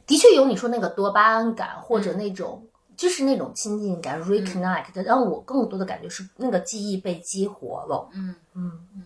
[0.07, 8.09] 的确有你说那个多巴胺感或者那种就是那种亲近感，reconnect，让我更多的感觉是那个记忆被激活了。
[8.13, 9.05] 嗯嗯嗯，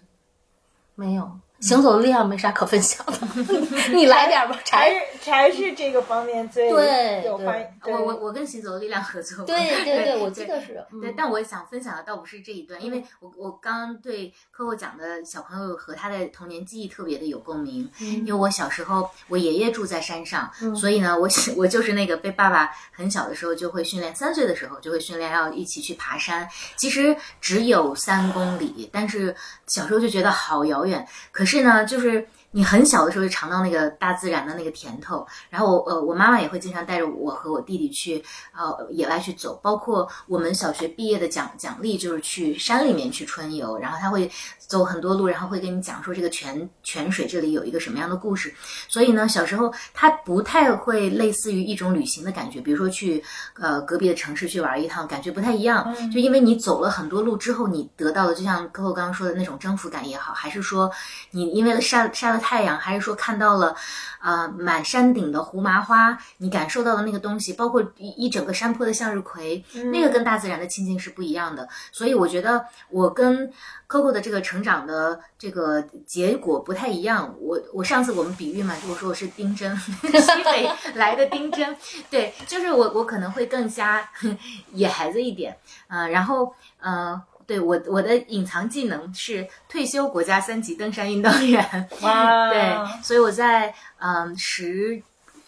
[0.94, 1.30] 没有。
[1.64, 3.18] 行走的力量没啥可分享的，
[3.94, 4.58] 你来点吧。
[4.64, 4.92] 柴
[5.24, 7.56] 柴是这个方面最有发。
[7.86, 9.46] 我我我跟行走的力量合作过。
[9.46, 10.84] 对对对，我记得是。
[11.00, 17.90] 对，但我想分享的倒不是这一段，因为我我刚刚对客户讲的小朋友和他的童年记忆特别的有共鸣。
[17.98, 26.46] 因为我小时候我爷爷住在山上，所以呢，我我就是那个被爸爸很小的时候就会训练，三岁的时候就会训练要一起去爬山。
[26.76, 29.34] 其实只有三公里，但是
[29.66, 31.06] 小时候就觉得好遥远。
[31.32, 31.42] 可。
[31.46, 38.22] 是呢，就是你很小的时候就尝到那个大自然的那个甜头，然后呃，我妈妈也会经常带着我和我弟弟去
[38.56, 48.54] 呃野外去走，包括我们小学毕业的奖奖励就是去山里面去春游，然后他会走很多路，然后会跟你讲说这个泉泉水这里有一个什么样的故事，
[48.88, 53.22] 所以呢，小时候他不太会类似于一种旅行的感觉，比如说去
[53.58, 60.88] 呃隔壁的城市去玩一趟，感觉不太一样，就因为你走了很多路之后，你得到的就像哥哥刚刚说的那种征服感也好，还是说
[61.30, 61.54] 你。
[61.54, 63.74] 因为杀杀了太阳，还是说看到了，
[64.20, 71.66] 呃，满山顶的胡麻花，你感受到的那个东西，包括一一整个山坡的向日葵，那个跟大自然的亲近是不一样的。
[71.90, 73.50] 所以我觉得我跟
[73.88, 77.34] Coco 的这个成长的这个结果不太一样。
[77.40, 81.74] 我我上次我们比喻嘛，就我说我是丁真， 西北 来的丁真，
[82.10, 84.06] 对，就是我我可能会更加
[84.72, 85.56] 野孩子一点，
[85.88, 87.22] 呃，然后呃。
[87.46, 91.62] 对我，我的隐藏技能是退休国家三级登山运动员。
[92.02, 95.02] 哇，对，所以我在嗯十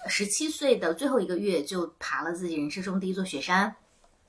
[0.08, 3.74] 十七岁的最后一个月就爬了自己人生中第一座雪山，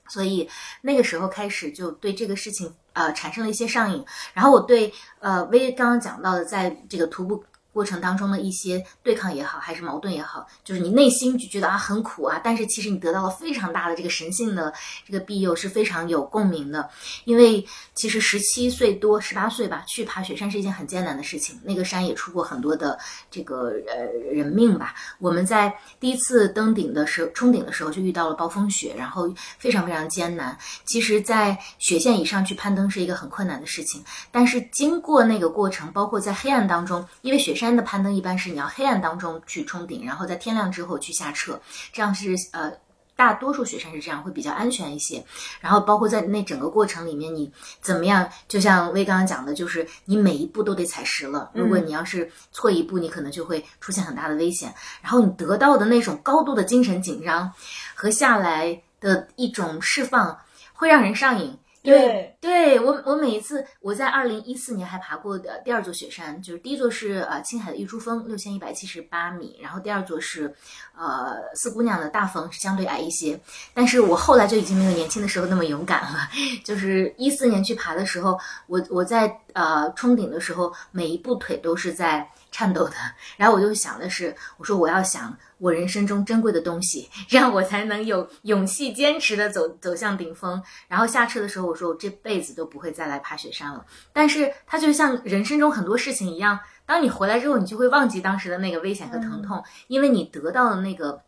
[0.08, 0.48] 所以
[0.82, 4.04] 那个时候开始就对这个事情呃产生了一些上瘾。
[4.34, 7.44] 然后我对呃薇刚刚讲到的，在这个徒步。
[7.72, 14.72] 过程当中的一些对抗也好，还是矛盾也好，就是你内心就觉得啊很苦啊，但是其实你得到了非常大的这个神性的
[15.06, 16.88] 这个庇佑，是非常有共鸣的。
[17.24, 22.98] 因为其实十七岁多、十八岁吧，去爬雪山是一件很艰难的事情，那个山也出过很多的
[23.30, 24.94] 这个呃人命吧。
[25.20, 30.58] 我们在第一次登顶的时候，冲顶的时候就遇到了暴风雪，然后非常非常艰难。
[30.84, 34.02] 其实，在雪线以上去攀登是一个很困难的事情，
[34.32, 37.67] 但是经过那个过程，包括在黑暗当中，因为雪山。
[37.68, 41.60] 山的攀登一般是你要黑暗当中去冲顶，然后在天亮之后去下撤，
[41.92, 42.72] 这样是呃
[43.14, 45.24] 大多数雪山是这样，会比较安全一些。
[45.60, 47.50] 然后包括在那整个过程里面，你
[47.80, 48.28] 怎么样？
[48.46, 51.50] 就像威刚刚讲的，就是你每一步都得踩实了。
[51.52, 54.72] 如果你要是错一步，你可能就会出现很大的危险。
[55.02, 57.52] 然后你得到的那种高度的精神紧张
[57.94, 60.38] 和下来的一种释放，
[60.72, 61.58] 会让人上瘾。
[61.88, 70.54] 对，对我我每一次我在二零一四年还爬过的第二座雪山，就是第一座是呃青海的玉珠峰六千一百七十八米，然后第二座是
[70.96, 73.40] 呃四姑娘的大峰，相对矮一些。
[73.72, 76.28] 但是我后来就已经没有年轻的时候那么勇敢了。
[76.64, 82.94] 就是一四年去爬的时候，我我在呃冲顶的时候，每一步腿都是在颤抖的。
[83.36, 85.36] 然后我就想的是，我说我要想。
[85.60, 90.62] 我人生中珍贵的东西，这样我才能有勇气坚持的走走向顶峰。
[90.86, 93.84] 然后下车的时候，我说我这辈子都不会再来爬雪山了。
[94.12, 101.20] 但是它就像人生中很多事情一样，当你回来之后，你就会忘记当时的那个危险和疼痛，因为你得到的那个，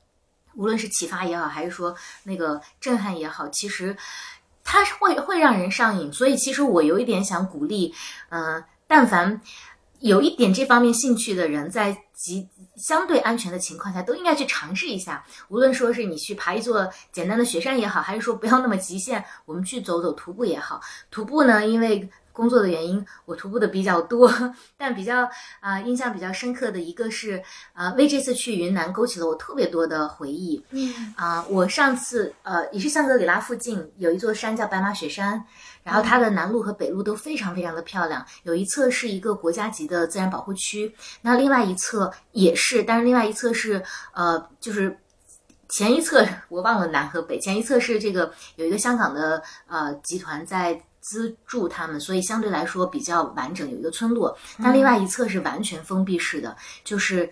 [0.55, 3.97] 无论是启发也好，还是说那个震撼也好，其实
[4.63, 6.13] 它是会会让人上瘾。
[6.13, 7.93] 所以其实我有一点想鼓励，
[8.29, 9.41] 嗯，但凡
[10.01, 12.49] 有一点这方面兴趣的人，在极。
[12.77, 15.23] 相对安全的情况下，都应该去尝试一下。
[15.49, 20.81] 无论说是你去爬一座简单的雪山也好，还是说不要那么极限，我们去走走徒步也好。
[21.11, 24.33] 徒步呢，因为工作的原因，我徒步的比较多，
[24.79, 25.29] 但比较
[25.61, 27.43] 啊印象比较深刻的一个是
[27.75, 30.65] 啊，为这次去云南勾起了我特别多的回忆。
[30.71, 35.45] 嗯啊，我上次呃也是香格里拉附近有一座山叫白马雪山。
[35.83, 44.97] 然后它的南路和北路都非常非常的漂亮，有一侧是一个国家级的自然保护区，那另外一侧也是，但是另外一侧是呃，就是
[45.69, 57.31] 前一侧我忘了南和北，前一侧是这个有一个香港的呃集团在资助他们，所以相对来说比较完整，有一个村落，但另外一侧是完全封闭式的，就是。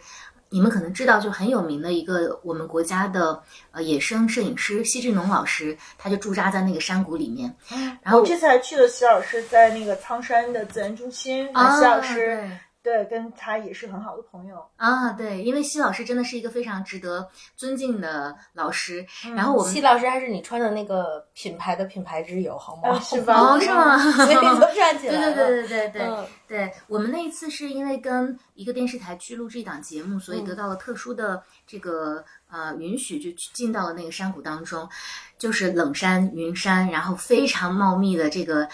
[0.51, 7.55] 你们可能知道，就很有名的一个我们国家的呃野生摄影师奚志农老师，他就驻扎在那个山谷里面。
[8.03, 12.49] 然后这次还去了奚老师在那个苍山的自然中心，奚老师。
[12.89, 15.13] 对，跟他也是很好的朋友啊。
[15.13, 19.05] 对，因为奚老师真的是一个非常值得尊敬的老师。
[19.37, 22.99] 然后我们奚老师还是你穿的那个品牌的品牌之友，好吗？
[23.01, 23.39] 是吧？
[23.39, 23.99] 哦，是吗？
[23.99, 25.35] 所以都站起来了。
[25.37, 26.73] 对对对对对对对。
[26.87, 34.89] 我们那一次是因为跟一个电视台去录制一档节目，所以得到了特殊的这个呃允许，就进到了那个山谷当中，
[35.39, 38.69] 就是冷山云山，然后非常茂密的这个。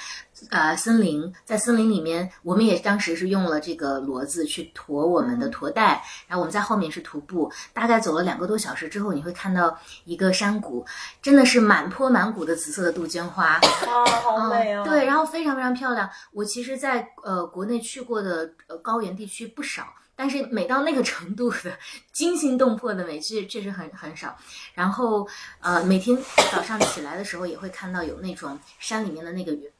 [0.50, 10.84] 呃，森林在森林里面，我们也当时是用了这个骡子去驮我们的驮带，然后我们在后面是徒步，大概走了两个多小时之后，你会看到一个山谷，
[11.22, 14.84] 真的是满坡满谷的紫色的杜鹃花，哇，好美啊！
[14.84, 16.10] 对，然后非常非常漂亮。
[16.32, 21.78] 我其实，在呃国内去过的呃高原地区不少，但是美到那个程度的
[22.12, 24.36] 惊心动魄的美，确确实很很少。
[24.74, 25.28] 然后
[25.60, 26.16] 呃，每天
[26.52, 29.70] 早上起来的时候，也会看到有那种山里面的那个云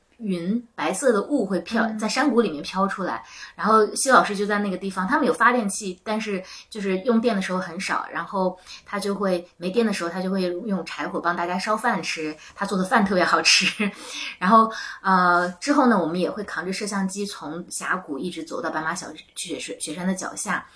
[0.75, 3.23] 白色的雾会飘在山谷里面飘出来，
[3.55, 13.91] 然后谢老师就在那个地方，他们有发电器，但是就是用电的时候很少，然后他就会没电的时候，他就会用柴火帮大家烧饭吃，他做的饭特别好吃。
[14.39, 14.71] 然后
[15.03, 20.67] 呃之后呢，我们也会扛着摄像机从峡谷一直走到白马小雪雪雪山的脚下，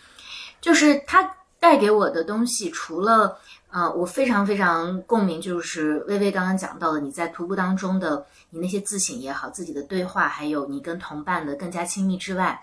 [0.60, 3.38] 就是他带给我的东西，除了。
[3.70, 12.60] 啊，我非常非常共鸣，就是微微刚刚讲到的，你在徒步当中的你那些自省也好，自己的对话，还有你跟同伴的更加亲密之外，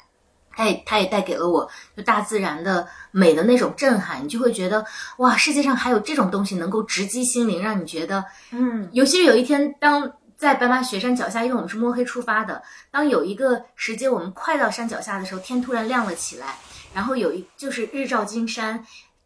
[0.51, 4.85] 它也它也带给了我就大自然的美的那种震撼，你就会觉得
[5.17, 10.11] 哇，世界上还有这种东西能够直击心灵，让你觉得，嗯尤其是有一天当。
[10.37, 12.61] 在白马雪山脚下，因为我们是摸黑出发的。
[12.91, 16.57] 当有一个时间我们快到山脚下的时候，天突然亮了起来，
[16.93, 18.85] 然后有一就是日照金山，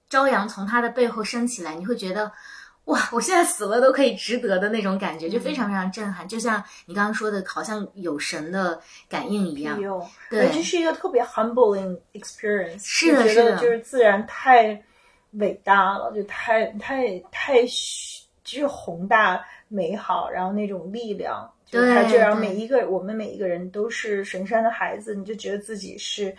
[0.10, 2.32] 朝阳从他的背后升起来，你会觉得，
[2.86, 6.28] 哇，我现在死了都可以值得的那种感觉，就非常非常震撼。
[6.28, 9.80] 就像你刚刚说的，好像有神的感应一样。
[9.80, 12.84] 有，对这是一个特别 humbling experience。
[12.84, 14.84] 是的是的得就是自然太
[15.34, 17.62] 伟大了，就太太太
[18.44, 26.36] 就是宏大美好，然后那种力量，就对它就让每一个我们每一个人都是神山的孩子，你就觉得自己是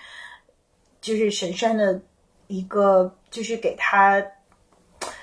[1.00, 2.00] 就是神山的
[2.50, 4.22] 一个，就是给他。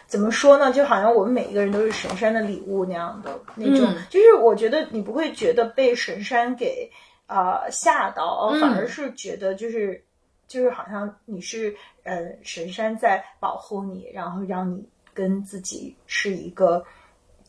[0.08, 0.72] 怎么说呢？
[0.72, 6.90] 就好像我们每一个人都是神山的礼物那样的那种，嗯就是我觉得你不会觉得被神山给
[7.26, 10.02] 啊、呃吓到，嗯反而是觉得就是
[10.48, 14.82] 就是好像你是呃神山在保护你，然后让你
[15.14, 16.82] 跟自己是一个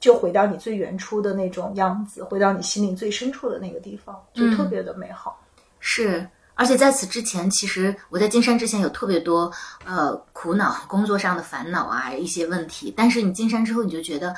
[0.00, 5.40] 就回到你最原初的那种样子，回到你心灵最深处的那个地方，就嗯特别的美好。
[5.78, 9.50] 是，而且在此之前，其实我在进山之前有特别多
[9.84, 12.92] 呃苦恼、工作上的烦恼啊，一些问题。
[12.96, 14.34] 但是你进山之后，你就觉得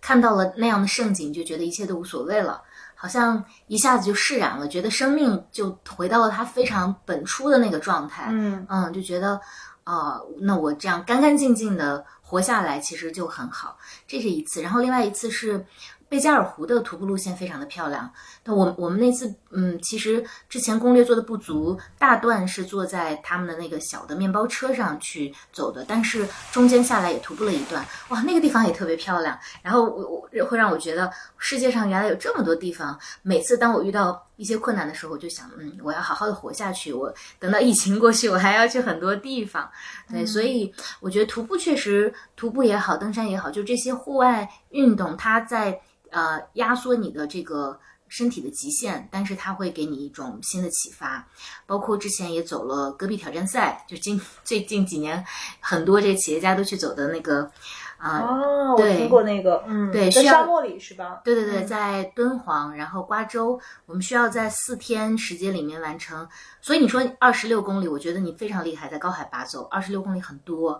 [0.00, 2.62] 看到了那样的盛景，你就觉得一切都无所谓了，
[2.94, 8.28] 好像一下子就释然了，觉得生命就回到了它非常本初的那个状态。
[8.30, 9.40] 嗯嗯，就觉得
[9.82, 13.76] 啊、那我这样干干净净的活下来，其实就很好。
[14.06, 15.62] 这是一次，然后另外一次是
[16.08, 18.10] 贝加尔湖的徒步路线非常的漂亮。
[18.44, 29.38] 那我我们那次，嗯，其实之前攻略做的不足，大段是坐在他们的那个小的面包车上去走的，但是中间下来也徒步了一段，哇，那个地方也特别漂亮。
[29.62, 32.98] 然后我我会让我觉得世界上原来有这么多地方。
[33.22, 36.92] 每次当我遇到一些困难的时候，我就想，嗯，我要好好的活下去。
[36.92, 39.68] 我等到疫情过去，我还要去很多地方。
[40.10, 45.80] 对，所以我觉得徒步确实，徒步也好，登山也好，就这些户外运动，它在
[46.14, 51.26] 呃压缩你的这个身体的极限，但是它会给你一种新的启发。
[51.66, 55.24] 包括之前也走了戈壁挑战赛，就近 最近几年
[55.58, 57.50] 很多这个企业家都去走的那个
[58.04, 61.22] 啊、哦，我听过那个，嗯，对在沙漠里是吧？
[61.24, 66.28] 对对对，嗯在敦煌，然后瓜州，我们需要在四天时间里面完成。
[66.60, 70.78] 所以你说二十六公里，我觉得你非常厉害，在高海拔走二十六公里很多。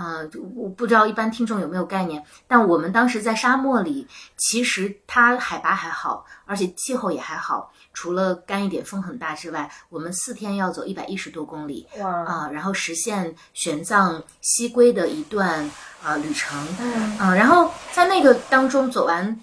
[0.00, 11.86] 嗯、就我不知道一般听众有没有概念，但我们当时在沙漠里，其实它海拔还好，而且气候也还好，除了干一点、风很大之外，我们四天要走一百一十多公里。
[11.98, 15.68] 哇，啊、然后实现玄奘西归的一段
[16.02, 19.38] 啊、旅程，嗯啊，然后在那个当中走完，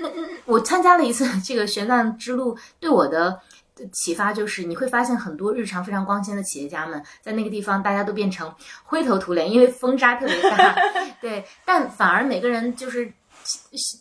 [0.00, 3.40] 那那我参加了一次 这个玄奘之路，对我的
[3.92, 8.52] 启发就是，你会发现很多日常非常光鲜的企业家们，在那个地方大家都变成
[8.84, 10.74] 灰头土脸，因为风沙特别大，
[11.20, 13.12] 对，但反而每个人就是。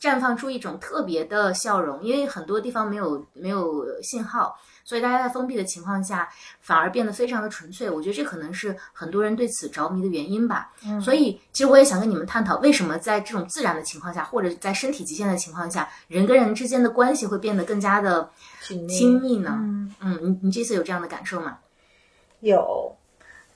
[0.01, 6.27] 绽放出一种特别的笑容，因为很多地方没有没有信号，所以大家在封闭的情况下，
[6.61, 7.89] 反而变得非常的纯粹。
[7.89, 10.71] 我觉得这可能是很多人对此着迷的原因吧。
[10.83, 18.29] 嗯所以，其实我也想跟你们探讨，为什么在这种自然的情况下，或者在身体极限的情况下，人跟人之间的关系会变得更加的
[18.89, 19.51] 亲密呢？
[19.59, 19.95] 嗯。
[19.99, 21.57] 嗯，你你这次有这样的感受吗？
[22.41, 22.95] 有，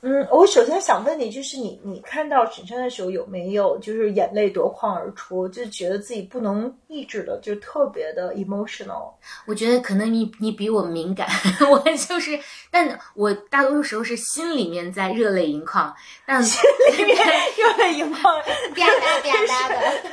[0.03, 9.13] 嗯，我首先想问你，就是你你看到沈山的时候有没有就是眼泪夺眶而出，就觉得自己不能抑制的，就特别的 emotional。
[9.45, 11.27] 我觉得可能你你比我敏感，
[11.69, 12.39] 我就是，
[12.71, 16.59] 但我大多数时候是心里面在热泪盈眶，但心
[16.97, 17.15] 里面
[17.55, 18.43] 热泪盈眶，吧
[18.75, 20.09] 嗒吧嗒的。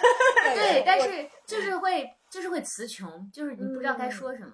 [0.54, 4.52] 对，但是就是会就是会词穷，就是你不知道该说什么。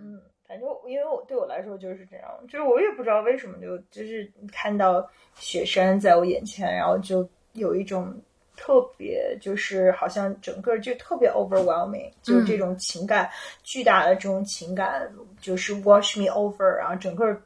[0.00, 5.04] 嗯，反正因为我对我来说就是这样，就是我也不知道为什么就就是看到
[5.34, 8.14] 雪山在我眼前，然后就有一种
[8.56, 13.28] 特别就是好像整个就特别 overwhelming，就是这种情感、
[13.64, 17.36] 巨大的这种情感就是 wash me over，然后整个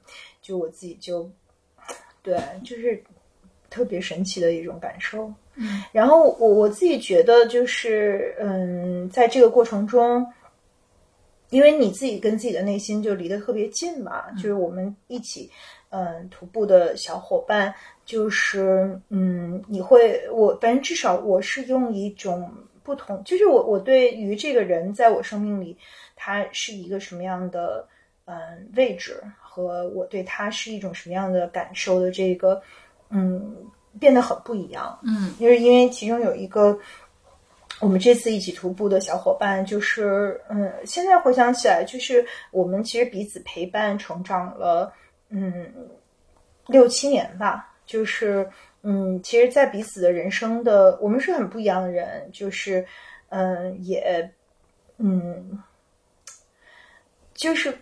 [0.42, 1.30] 就我自己就
[2.22, 3.02] 对，就是
[3.70, 5.32] 特别神奇的一种感受。
[5.54, 10.26] 嗯，然后我我自己觉得就是嗯，在这个过程中。
[11.50, 15.50] 因为你自己跟自己的内心就离得特别近嘛，就是我们一起，
[15.90, 17.74] 嗯，徒步的小伙伴，
[18.04, 22.48] 就是嗯，你会我反正至少我是用一种
[22.84, 25.76] 不同，就是我我对于这个人在我生命里，
[26.14, 27.86] 他是一个什么样的
[28.26, 28.36] 嗯
[28.76, 32.62] 位置，和我对他是一种什么样的感受的这个
[33.08, 33.56] 嗯
[33.98, 36.78] 变得很不一样，嗯就是因为其中有一个。
[37.80, 44.92] 我们这次一起徒步的小伙伴，就是嗯，现在回想起来，就是我们其实彼此陪伴成长了，
[45.30, 45.66] 嗯
[46.66, 48.48] 六七年吧，就是
[48.82, 52.86] 嗯，其实，在彼此的人生的，我们是很不一样的人，就是
[53.30, 54.30] 嗯，也
[54.98, 55.62] 嗯，
[57.34, 57.74] 就是。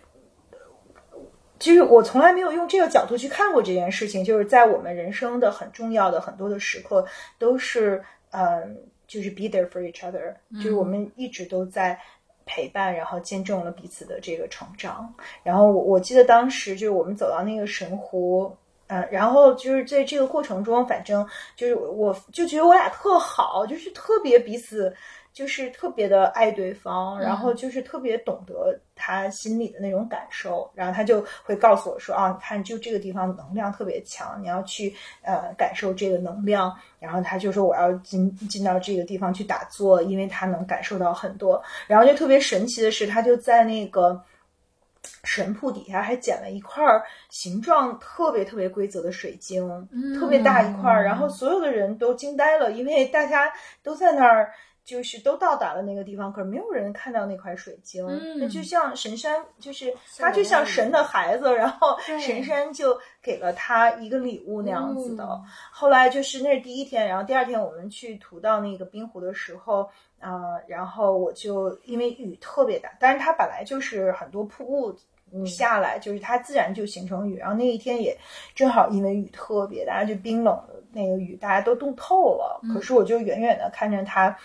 [1.59, 7.05] 就是我从来没有用这个角度去看过这件事情，就是在我们人生的很重要的很多的时刻，
[7.37, 8.77] 都是嗯，
[9.09, 11.99] 就是 be there for each other，、就是我们一直都在
[12.45, 15.13] 陪伴，然后见证了彼此的这个成长。
[15.43, 18.55] 然后我我记得当时就是我们走到那个神湖。
[18.91, 21.23] 嗯，然后就是在这个过程中，反正
[21.55, 24.91] 就是我就觉得我俩特好，就是特别彼此，
[25.39, 44.21] 就是特别的爱对方，然后就是特别懂得他心里的那种感受，然后他就会告诉我说啊，你看就这个地方能量特别强，你要去呃感受这个能量，然后他就说我要进进到这个地方去打坐，因为他能感受到很多，然后就特别神奇的是，他就在那个。
[45.23, 46.83] 神铺底下还捡了一块
[47.29, 49.65] 形状特别特别规则的水晶，
[50.19, 53.49] 特别大一块，然后所有的人都惊呆了，因为大家
[53.81, 54.51] 都在那儿，
[54.89, 58.03] 就是都到达了那个地方，可是没有人看到那块水晶。
[58.39, 65.39] 那就像神山，就是他就像神的孩子，然后神山就给了他一个礼物那样子的。
[65.71, 69.87] 后来就是那是第一天，然后第二天我们去涂到那个冰湖的时候。
[70.21, 74.93] 啊、呃，然后我就因为雨特别大，但是它本来就是很多瀑
[75.31, 77.37] 布下来，就是它自然就形成雨。
[77.37, 78.13] 然后那一天也
[78.53, 82.59] 正好因为雨特别大，就冰冷的那个雨，大家都冻透了。
[82.73, 84.37] 可是我就远远的看着他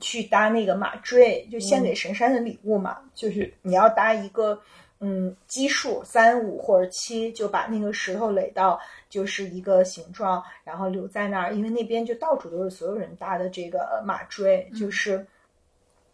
[0.00, 4.60] 去搭那个马坠，就献给神山的礼物嘛，就是你要搭一个。
[4.98, 8.80] 嗯，基数三五或者七，就把那个石头垒到
[9.10, 15.16] 就是一个形状，然后留在那儿，因为那边就到处都是所有人搭的这个马坠，就是，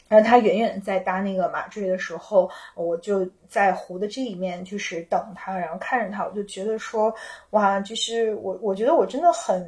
[0.08, 7.14] 然后他远远在搭那个马坠的时候，我就在湖的这一面就是等他，然后看着他，我就觉得说，
[7.50, 9.64] 哇，就是我，我觉得我真的很，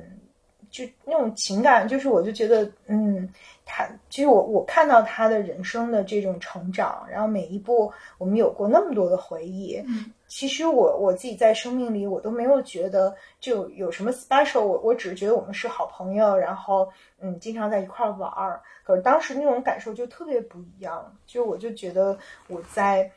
[0.72, 3.30] 就那种情感，就是我就觉得，嗯。
[3.66, 9.82] 他其实我我看到他的人生的这种成长，然后每一步我们有过那么多的回忆。
[9.86, 16.86] 嗯，其实我我自己在生命里我都没有觉得就有什么 special，我我只是觉得我们是好朋友，然后
[17.20, 18.60] 嗯经常在一块玩儿。
[18.84, 22.16] 可是当时那种感受就特别不一样，就我就觉得
[22.48, 23.10] 我在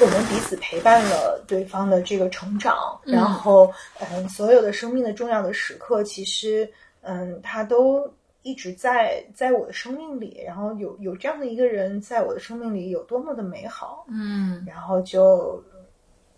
[0.00, 8.06] 我们彼此陪伴了对方的这个成长，嗯然后嗯所有的生命的重要的时刻，其实嗯他都。
[8.42, 15.62] 一直在在我的生命里，然后有有这样的一个人在我的生命里，有多么的美好，嗯，然后就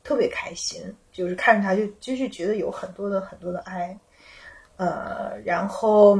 [0.03, 0.83] 特别开心，
[1.13, 3.97] 就是看着他就就是觉得有很多的很多的爱，
[4.77, 6.19] 呃，然后，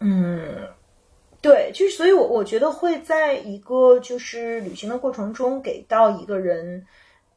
[0.00, 0.66] 嗯，
[1.42, 6.84] 对，就是所以我，我觉得会在一个就是旅行的过程中，给到一个人，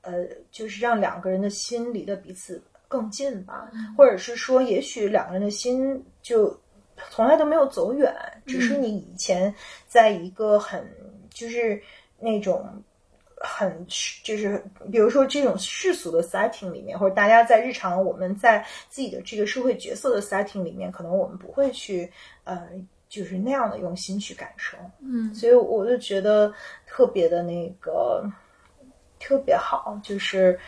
[0.01, 6.53] 呃，就是让两个人的心离得彼此更近吧，或者是说，也许两个人的心就
[7.09, 8.13] 从来都没有走远，
[8.45, 9.55] 只是你以前
[9.87, 10.85] 在一个很
[11.29, 11.81] 就是
[12.19, 12.83] 那种
[13.37, 13.87] 很
[14.25, 14.61] 就是
[14.91, 22.11] 比如说这种世俗的 setting 里面，或者大家在日常我们在自己的这个社会角色的 setting 里面，可能我们不会去
[22.43, 22.67] 呃
[23.07, 26.53] 就是那样的用心去感受，嗯，所以我就觉得
[26.85, 28.29] 特别的那个
[29.17, 30.59] 特别好，就是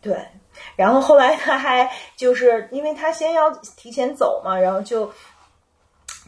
[0.00, 0.16] 对。
[0.76, 5.10] 然后后来他还就是因为他先要提前走嘛，然后就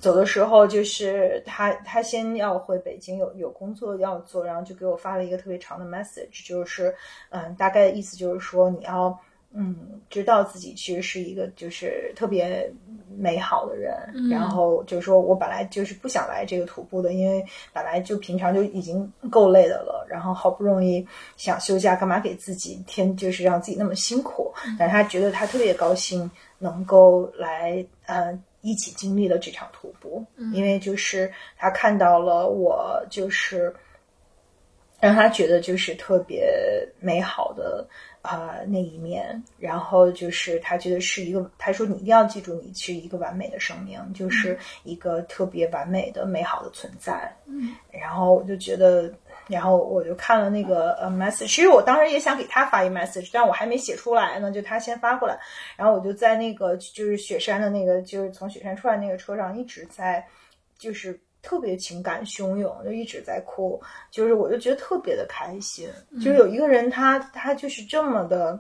[0.01, 6.95] 走的时候就是他他先要回北京有有工作要做，然后就给我发了一个特别长的 message，就是
[7.31, 9.19] 嗯大概意思就是说你要
[9.57, 12.71] 嗯知道自己其实是一个就是特别
[13.17, 21.05] 美好的人，嗯、然后就是说我本来就是不想来这个徒步的，因为本来就平常就已经够累的了，然后好不容易
[21.37, 24.53] 想休假，干嘛给自己添就是让自己那么辛苦？
[24.79, 33.75] 但是他觉得他特别高兴能够来呃一起经历了这场徒步，因为就是他看到了我就是
[35.01, 36.47] 让他觉得就是特别
[37.01, 37.87] 美好的。
[38.25, 47.31] 啊、呃，那一面，然后就是他觉得是一个，他说你一定要记住，你是一个完美的生命，就是一个特别完美的、美好的存在。
[47.45, 49.13] 嗯，然后我就觉得，
[49.47, 55.39] 然后我就看了那个呃 message，其实我当时也想给他发一 message，但我还没写出来呢，就他先发过来，
[55.77, 60.27] 然后我就在那个就是雪山的那个，就是从雪山出来那个车上一直在，
[60.79, 61.21] 就是。
[61.45, 63.79] 特别情感汹涌，就一直在哭，
[64.11, 68.59] 就是我就觉得特别的开心，嗯、就是有一个人他他就是这么的，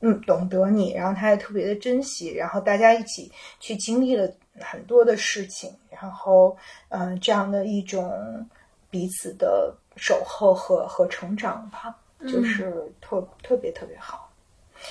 [0.00, 4.30] 嗯，懂得你，然后他也特别的珍惜，然后大家一起去经历了
[4.60, 6.54] 很多的事情，然后
[6.90, 8.46] 嗯、呃，这样的一种
[8.90, 14.21] 彼此的守候和和成长吧，嗯就是特特别特别好。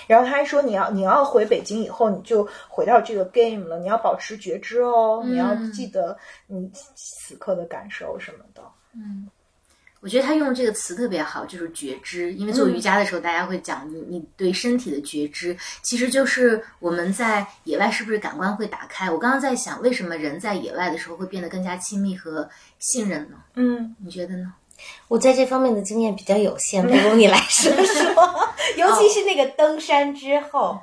[0.07, 6.17] 然后他还说，你要你要回北京以后，你就回到这个 game 了，你要保持觉知哦，你要嗯记得
[6.47, 8.61] 你此刻的感受什么的。
[8.93, 9.29] 嗯
[10.03, 12.33] 我觉得他用的这个词特别好，就是觉知。
[12.33, 19.11] 因为做瑜伽的时候，大家会讲你你对身体的觉知，其实就是我们在野外是不是感官会打开？
[19.11, 23.37] 我刚刚在想，为什么人在野外的时候会变得更加亲密和信任呢？
[23.53, 24.51] 嗯，你觉得呢？
[25.07, 30.79] 我在这方面的经验比较有限，不如你来说 说， 尤其是那个登山之后。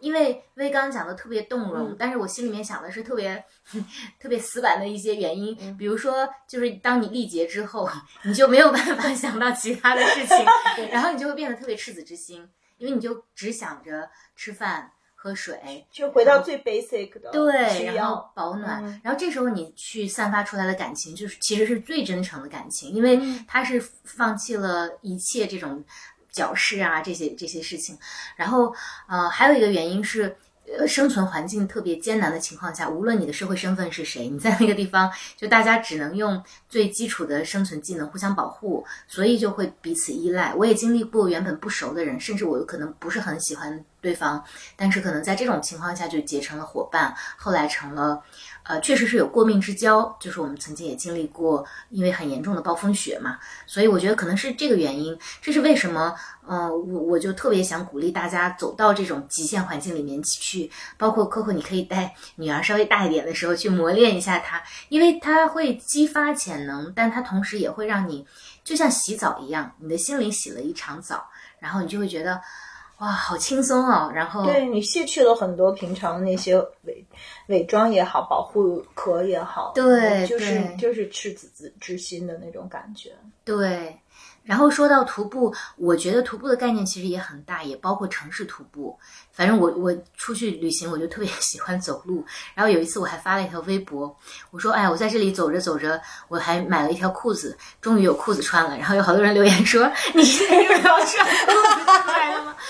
[0.00, 3.44] 因为威刚讲的特别动容，嗯但是我心里面想的是特别
[4.18, 7.88] 特别死板的一些原因，比如说就是当你力竭之后，
[8.24, 10.44] 你就没有办法想到其他的事情，
[10.90, 14.90] 然后你就会变得特别赤子之心，因为你就只想着吃饭。
[15.22, 18.28] 喝水，就回到最 basic 的对，然后。
[18.34, 25.84] 保暖，嗯然后这时候你去散发出来的感情，就是其实是最真诚的感情，因为他是放弃了一切这种
[26.32, 27.96] 矫饰啊，这些这些事情。
[28.34, 28.74] 然后
[29.08, 30.36] 呃，还有一个原因是。
[30.78, 40.54] 呃，生存环境特别艰难的情况下，无论你的社会身份是谁，你在那个地方，就大家只能用最基础的生存技能互相保护，所以就会彼此依赖。
[40.54, 44.42] 我也经历过原本不熟的人，甚至我有可能不是很喜欢对方，
[44.76, 48.22] 但是可能在这种情况下就结成了伙伴，后来成了，
[48.64, 50.16] 呃，确实是有过命之交。
[50.20, 55.18] 就是我们曾经也经历过，因为很严重的暴风雪嘛，所以我觉得可能是这个原因。
[55.40, 56.14] 这是为什么？
[56.46, 68.26] 呃，我我就特别想鼓励大家走到这种极限环境里面去，包括 Coco，你可以带女儿稍微大一点的时候去磨练一下她，因为它会激发潜能，但它同时也会让你
[68.64, 71.28] 就像洗澡一样，你的心灵洗了一场澡，
[71.60, 72.40] 然后你就会觉得。
[73.02, 74.08] 哇，好轻松哦！
[74.14, 77.04] 然后对你卸去了很多平常那些伪
[77.48, 83.10] 伪装也好，保护壳也好，对就是就是赤子之之心的那种感觉。
[83.44, 83.98] 对，
[84.44, 88.98] 然后说到徒步，我觉得徒步的概念其实也很大，也包括城市徒步。
[89.32, 92.24] 反正我我出去旅行，我就特别 喜欢走路。
[92.54, 94.14] 然后有一次我还发了一条微博，
[94.50, 102.56] 我说：“哎，我在这里走着走着，我还买了一条裤子，终于有裤子穿了。”然后有好多人留言说：“你是又要穿裤子出来了吗？”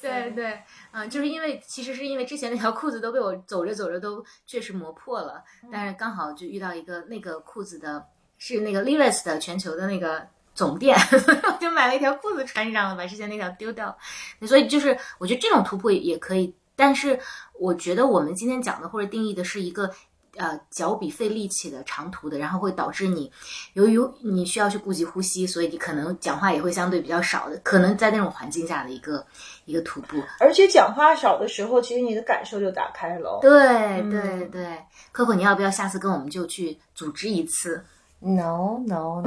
[0.00, 0.62] 对对，
[0.92, 8.04] 嗯，就是因为其实是因为之前那条裤子都被我走着走着都确实磨破了，但是刚好就遇到一个那个裤子的
[8.38, 10.26] 是那个 Levi's 的全球的那个
[10.60, 13.96] 总店， 我就买了一条裤子穿上了，把之前那条丢掉。
[14.46, 17.18] 所以就是我觉得这种突破也可以，但是
[17.58, 19.90] 我觉得我们今天讲的或者定义的是一个。
[20.36, 23.30] 呃，脚比费力气的长途的，然后会导致你，
[23.72, 29.26] 由于你需要去顾及呼吸，所以你可能讲话也会相对比较少的，可能在那种环境下的一个
[29.64, 30.22] 一个徒步。
[30.38, 33.40] 而且讲话少的时候，其实你的感受就打开了。
[33.42, 34.78] 对对对
[35.12, 37.84] ，Coco，你要不要下次跟我们就去组织一次
[38.20, 39.24] ？No no no，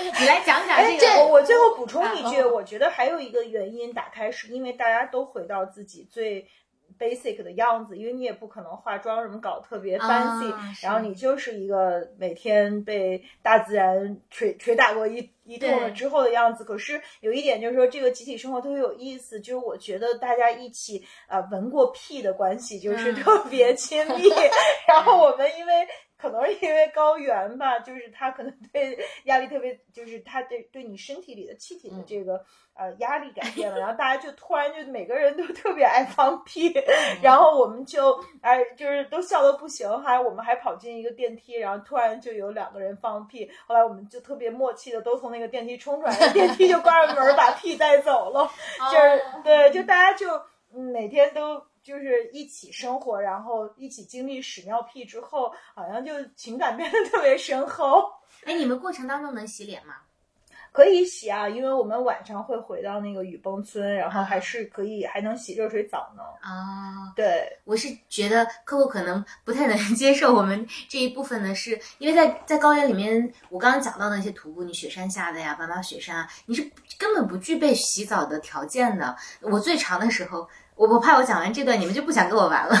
[0.20, 1.20] 你来讲讲这个。
[1.22, 6.46] 我我最后补充一句，啊我觉得还有一个原因打开，是因为大家都回到自己最
[6.98, 16.64] basic 的样子，因为你也不可能化妆什么搞特别 fancy，、啊然后你就是一个每天被大自然捶捶打过一一通了之后的样子。
[16.64, 24.28] 可是有一点就是说，这个集体生活特别有意思，就是我觉得大家一起呃闻过屁的关系就是嗯特别亲密，
[24.88, 25.72] 然后我们因为。
[26.20, 32.44] 可能是因为高原吧，就是它可能对 压力特别，就是它对对你身体里的气体的这个、
[32.74, 36.72] 呃压力改变了，然后大家就突然就每个人都特别爱放屁，
[37.22, 48.50] 然后我们就哎就是都笑得不行，还我们还跑进一个电梯，然后突然就有两个人放屁，后来我们就特别默契的都从那个电梯冲出来，那电梯就关上门把屁带走了，
[48.92, 50.28] 就是对，就大家就
[50.74, 51.62] 嗯每天都。
[51.82, 58.10] 就是一起生活，然后一起经历屎尿屁之后，好像就情感变得特别深厚。
[58.44, 59.94] 哎，你们过程当中能洗脸吗？
[60.72, 66.22] 可以洗啊，因为我们晚上会回到那个雨崩村，然后还是可以还能洗热水澡呢。
[66.42, 76.62] 啊、对，我是觉得 Coco 可能不太能 接受我们这一部分呢是，因为在在高原里面，我刚刚讲到那些徒步，你雪山下的呀，斑马雪山啊，你是
[76.96, 79.16] 根本不具备洗澡的条件的。
[79.40, 80.48] 我最长的时候，
[80.80, 82.74] 我我怕我讲完这段你们就不想跟我玩了。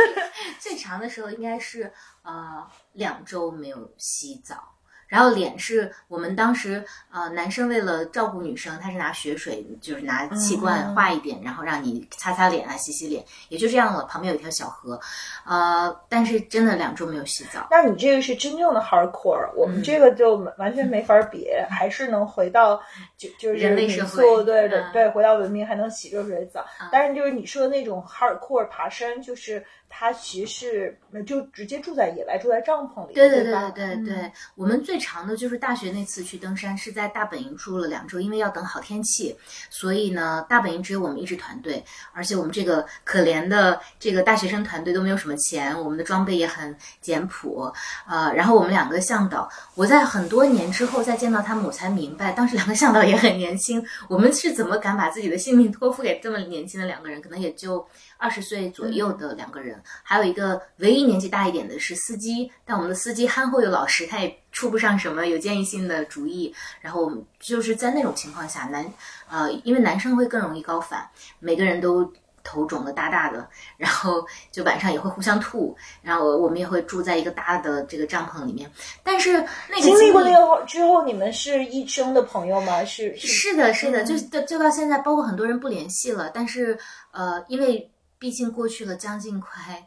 [0.58, 1.92] 最长的时候应该是
[2.22, 4.71] 呃两周没有洗澡。
[5.12, 6.82] 然后脸是我们当时
[7.12, 14.04] 呃男生为了照顾女生，他是拿血水，就是拿气罐化一点，然后让你擦擦脸啊、洗洗脸，也就这样了。
[14.04, 14.98] 旁边有一条小河，
[15.44, 17.68] 呃，但是真的两周没有洗澡。
[17.70, 22.82] 那你这个是真正的 hardcore，我们这个就完全没法比，还是能回到
[23.18, 26.64] 就就是人类社民会，对对嗯对，回到文明还能洗热水澡。
[26.90, 29.62] 但是就是你说的那种 hardcore 爬山，就是
[29.94, 39.36] 它其实是就直接住在野外，住在帐篷里，对对对对对对，嗯我们最长的就是大学那次去登山，是在大本营住了两周，因为要等好天气，
[39.68, 41.84] 所以呢，大本营只有我们一支团队，
[42.14, 47.70] 而且我们这个可怜的这个大学生团队都没有什么钱，我们的装备也很简朴，
[48.08, 57.86] 呃，然后我们两个向导，我在很多年之后再见到他们，我才明白，当时两个向导也很年轻，我们是怎么敢把自己的性命托付给这么年轻的两个人，可能也就。
[58.22, 66.54] 二十岁左右的两个人，还有一个唯一年纪大一点的是司机，但我们的司机憨厚又老实，他也出不上什么有建议性的主意。
[66.80, 68.86] 然后我们就是在那种情况下，男
[69.28, 71.04] 呃，因为男生会更容易高反，
[71.40, 72.12] 每个人都
[72.44, 78.70] 头肿的大大的，然后就晚上也会互相吐，然后我们也会住在一个大的这个帐篷里面。
[79.02, 79.32] 但是
[79.68, 82.84] 那个经历过那个之后，你们是一生的朋友吗？
[82.84, 86.78] 是是的，是的，就就到现在，包括很多人不联系了，但是
[87.10, 87.88] 呃，因为。
[88.22, 89.84] 毕竟过去了将近快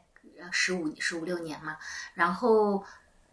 [0.51, 1.77] 十五十五六年嘛，
[2.13, 2.83] 然后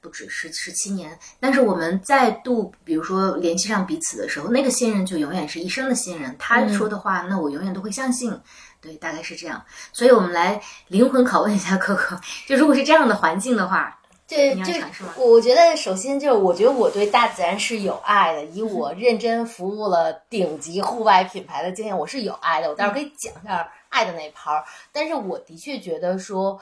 [0.01, 6.33] 不止十十七年，但是我们再度比如说联系上彼此的时候，那个信任就永远是一生的信任。
[6.39, 8.41] 他说的话，那我永远都会相信。
[8.81, 9.61] 对，大概是这样。
[9.93, 14.81] 所以我们来灵魂拷问一下可可，就如果是这样的环境的话，这这
[15.17, 22.71] 我觉得首先就是我觉得我对大自然是有爱的，以 我认真服务了顶级户外品牌的经验，我是有爱的。
[22.71, 23.69] 我待会儿可以讲一下。
[23.93, 26.59] 爱的那一盘儿，但是我的确觉得说，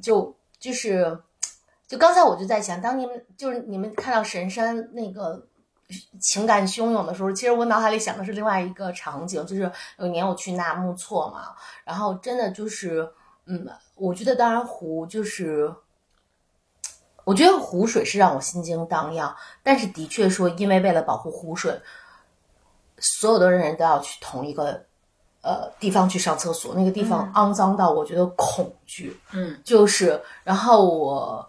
[0.00, 1.20] 就就是，
[1.86, 5.46] 就刚才我就在想，当你们就是你们看到神山那个
[6.18, 11.54] 情感汹涌的时候，其实我脑海里想的是另外一个场景，就是有年我去纳木错嘛，
[11.84, 13.06] 然后真的就是，
[13.44, 15.70] 嗯，我觉得当然湖就是，
[17.24, 21.78] 我觉得湖水是让我心惊荡漾，但是的确说，因为为了保护湖水，
[22.96, 24.86] 所有的人都要去同一个。
[25.42, 29.18] 呃，地方去上厕所，那个地方肮脏到我觉得恐惧。
[29.32, 31.48] 嗯，就是，然后我，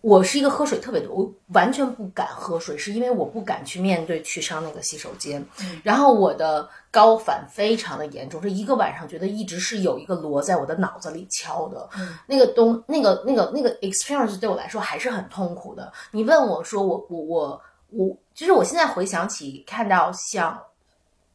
[0.00, 5.46] 我是一个喝水特别多，我完全不敢喝水，是因为我不敢去面对去上那个洗手间。
[5.84, 11.88] 然后我的高反非常的严重，这一个晚上觉得一直是有一个锣在我的脑子里敲的。
[12.26, 15.92] 那个东，那个那个那个 experience 对我来说还是很痛苦的。
[16.10, 20.60] 你问我说，我我我我，其实我现在回想起看到像。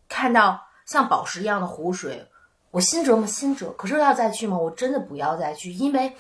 [0.08, 2.28] 看到像宝石一样的湖水，
[2.72, 3.26] 我心折磨？
[3.26, 3.72] 心折。
[3.72, 4.58] 可是要再去吗？
[4.58, 6.16] 我真的不要再去，因为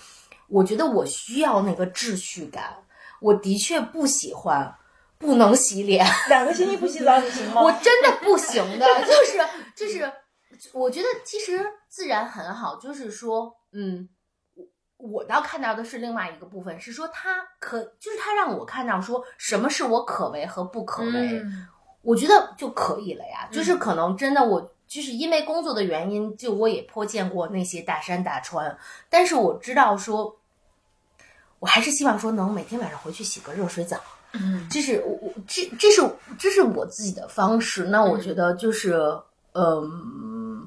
[0.47, 2.75] 我觉得我需要那个秩序感。
[3.19, 4.75] 我的确不喜欢
[5.17, 7.63] 不能洗脸， 两个星期不洗澡你行吗？
[7.63, 9.39] 我真的不行的，就是
[9.75, 10.11] 就是，
[10.71, 14.07] 我觉得其实自然很好，就是说，嗯，
[14.97, 21.41] 我我倒看到的是另外一个部分，是说他可就是他让我看到说什么是我可为和不可为。
[22.08, 28.78] 我觉得就可以了呀，就是可能真的我就是因为工作的原因，就我也颇见过那些大山大川，
[29.10, 30.38] 但是我知道说，
[31.60, 33.97] 我还是希望说能每天晚上回去洗个热水澡，
[34.32, 36.01] 嗯，这是我我这这是
[36.39, 37.84] 这是我自己的方式。
[37.84, 38.95] 那我觉得就是
[39.51, 40.66] 嗯，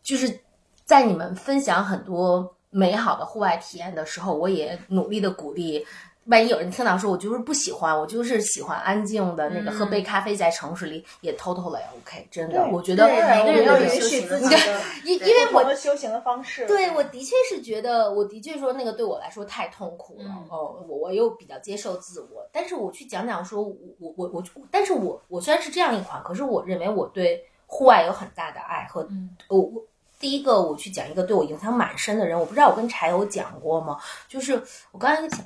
[0.00, 0.38] 就是
[0.84, 5.84] 在你们分享很多美好的户外体验的时候，我也努力的鼓励。
[6.26, 11.86] 万一有人听到说，我就是不喜欢，我就是喜欢安静的那个，喝杯咖啡在城市里也偷偷了也。
[11.98, 16.64] OK，真的，我觉得每个人都有允许自己的， 因因为我修行的方式。
[16.66, 20.24] 对，我的确是觉得，我的确说那个对我来说太痛苦了。
[20.48, 29.04] 哦，我我又比较接受自我，但是我去讲讲说，我我我我，但是我我虽然是这样一款，可是我认为我对户外有很大的爱和
[29.48, 29.82] 我我
[30.20, 33.98] 第一个我去讲一个对我影响蛮深的人，我不知道我跟柴油讲过吗？
[34.28, 34.62] 就是
[34.92, 35.40] 我刚才讲。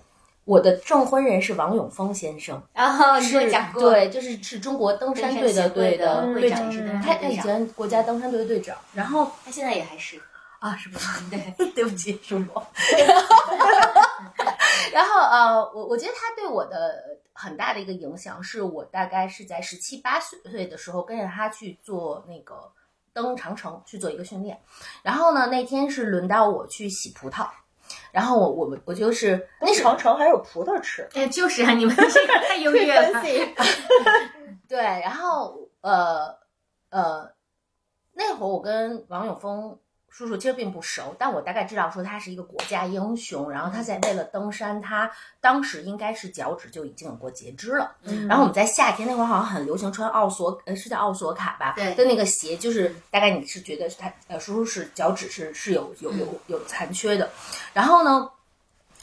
[0.46, 6.70] 我的证婚人是王永峰先生，然后你跟我讲过，对，就是是中国登山队的队的队长，
[7.02, 10.22] 他他以前国家登山队的队长，然后他现在也还是
[10.60, 11.00] 啊，是吧？
[11.28, 12.46] 对，对不起，叔叔。
[14.92, 22.70] 然后呃，我我觉得他对我的很大的一个影响，是我大概是在十七八岁岁的时候跟着他去做那个
[23.12, 24.56] 登长城去做一个训练，
[25.02, 27.48] 然后呢，那天是轮到我去洗葡萄。
[28.12, 33.22] 然后我我们我就是那长城还有葡萄吃，哎，就是啊，你们这个太优越了。
[34.68, 36.36] 对，然后呃
[36.90, 37.30] 呃，
[38.12, 39.78] 那会儿我跟王永峰。
[40.16, 43.50] 叔叔其实并不熟，但我大概知道说他是一个国家英雄。
[43.50, 45.10] 然后他在为了登山，他
[45.42, 47.94] 当时应该是脚趾就已经有过截肢了。
[48.26, 51.74] 然后我们在夏天那会儿好像很流行穿奥索，呃，是叫奥索卡吧？
[51.76, 51.94] 对。
[51.94, 57.30] 的那个鞋，就是大概你是觉得他呃叔叔是脚趾是是有有有有残缺的。
[57.74, 58.26] 然后呢，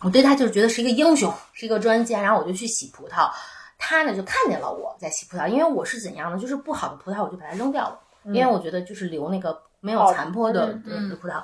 [0.01, 2.23] 我对他就是觉得是一个英雄，是一个专家。
[2.23, 3.29] 然后我就去洗葡萄，
[3.77, 7.99] 他呢就看见了我在洗葡萄，因为我是怎样的，就是不好的葡萄我就把它扔掉了，
[8.33, 9.61] 因为我觉得就是留那个。
[9.83, 11.43] 没有残破的的葡萄，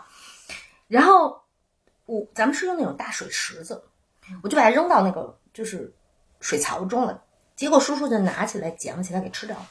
[0.88, 1.44] 然后
[2.06, 3.84] 我咱们是用那种大水池子，
[4.42, 5.94] 我就把它扔到那个就是
[6.40, 7.22] 水槽中了。
[7.58, 9.68] 结果叔叔就拿起来捡了起来给吃掉了，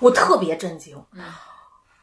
[0.00, 0.96] 我特别震惊，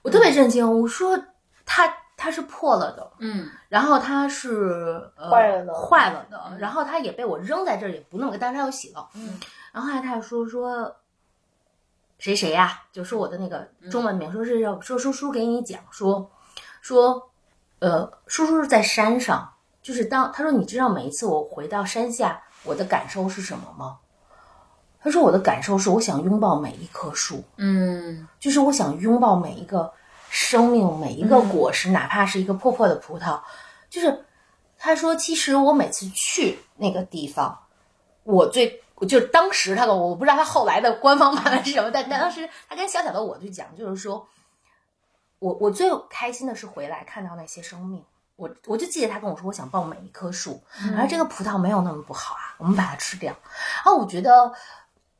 [0.04, 1.20] 我特别震惊，我说
[1.66, 9.10] 它它是破了的，嗯然后它是呃坏了的坏了的，然后它也被我扔在这儿，也不弄，但是它又洗了。
[9.16, 9.40] 嗯。
[9.74, 10.96] 然后后来他就说说
[12.24, 16.32] 谁谁呀、就说我的那个中文名，说是要说叔叔给你讲说
[16.80, 17.30] 说
[17.80, 23.98] 呃叔叔是在山上，就是当他说你知道每一次我回到山下，我的感受是什么吗？
[25.02, 29.92] 他说我的感受是我想拥抱每一棵树，嗯就是我想拥抱每一个
[30.30, 33.38] 生命，每一个果实，哪怕是一个破破的葡萄。
[33.90, 34.26] 就是
[34.78, 37.60] 他说，其实我每次去那个地方，
[38.24, 44.28] 我最就当时他跟我，我不知道他后来的官方版本是什么，但但当时他跟小小的我就讲，就是说
[45.40, 48.04] 我我最开心的是回来看到那些生命。
[48.36, 50.60] 我我就记得他跟我说，我想抱每一棵树，
[50.98, 53.32] 而这个葡萄没有那么不好啊，我们把它吃掉。
[53.32, 54.52] 然后我觉得，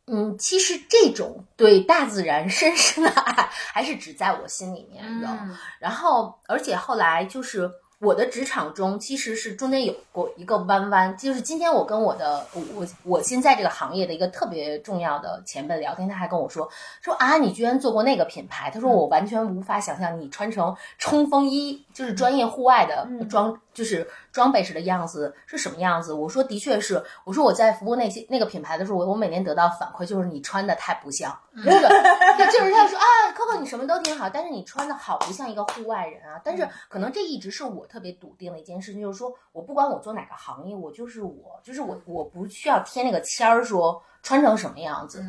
[0.08, 5.28] 嗯，其实这种对大自然深深的爱，还是只在我心里面的。
[5.28, 7.70] 嗯然后，而且后来就是
[8.04, 16.70] 我的职场中，其实是中间有过一个弯弯，就是今天我跟我的我我我现在这个行业的一个特别重要的前辈聊天，他还跟我说
[17.02, 26.12] 说啊，你居然做过那个品牌，他说我完全无法想象你穿成冲锋衣，就是专业户外的装，就是装备时的样子是什么样子。
[26.12, 36.42] 我说的确是，我说我在服务那些那个品牌的时候，我我每年得到反馈就是你穿的太不像， 这个就是他说啊，Coco 你什么都挺好，但是你穿的好不像一个户外人啊。
[36.44, 45.24] 但是可能这一直是我特别笃定的一件事情，就是说我不管我做哪个行业，我就是我，就是我，我不需要贴那个签儿说穿成什么样子。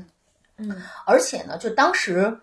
[0.57, 2.41] 嗯而且呢，就当时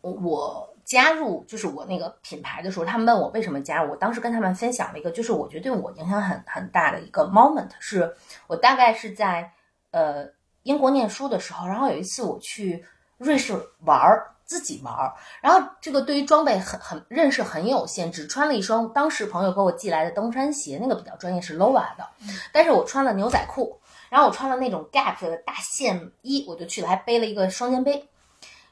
[0.00, 8.14] 我加入就是我那个品牌的时候，他们问我为什么加入，我当时跟他们分享了一个，就是我觉得对我影响很很大的一个 moment，是
[8.46, 9.50] 我大概是在
[9.90, 10.26] 呃
[10.62, 12.84] 英国念书的时候，然后有一次我去
[13.18, 13.54] 瑞士
[13.84, 14.28] 玩儿。
[14.44, 22.06] 自己玩儿，然后这个对于装备很很认识很有限，只穿了一双当时朋友给我寄来的登山鞋，那个比较专业是 Lova 的，
[22.52, 23.80] 但是我穿了牛仔裤，
[24.10, 28.06] 然后我穿了那种 Gap 的大线衣，我就去了，还背了一个双肩背。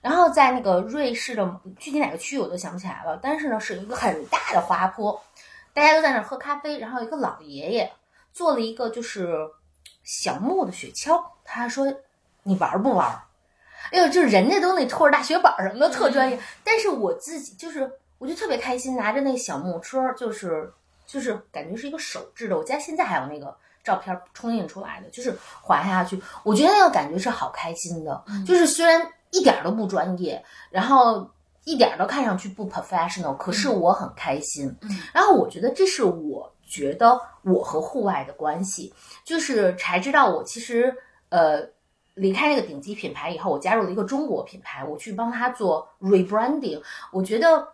[0.00, 5.22] 然后在那个瑞士的具体哪个区域我都想不起来了，但是呢是一个很大的滑坡，
[5.72, 7.92] 大家都在那儿喝咖啡，然后有一个老爷爷
[8.32, 9.48] 做了一个就是
[10.02, 11.92] 小木的雪橇，他说
[12.42, 13.20] 你玩不玩？
[13.92, 20.72] 哎呦，就是人家都那拖着大雪板什么的特专业，但是我自己就是我就特别开心，拿着那小木车，就是
[21.06, 31.30] 就是感觉是一个手制的，我家现在还有那个照片冲印出来的，就是滑下去，我觉得那个感觉是好开心的，就是虽然一点都不专业，然后
[31.64, 34.74] 一点都看上去不 professional，可是我很开心。
[34.82, 38.92] 嗯然后我觉得这是我觉得我和户外的关系，
[39.24, 40.94] 就是才知道我其实
[41.28, 41.68] 呃。
[42.14, 46.82] 离开那个顶级品牌以后，我加入了一个中国品牌，我去帮他做 rebranding。
[47.12, 47.66] 我觉得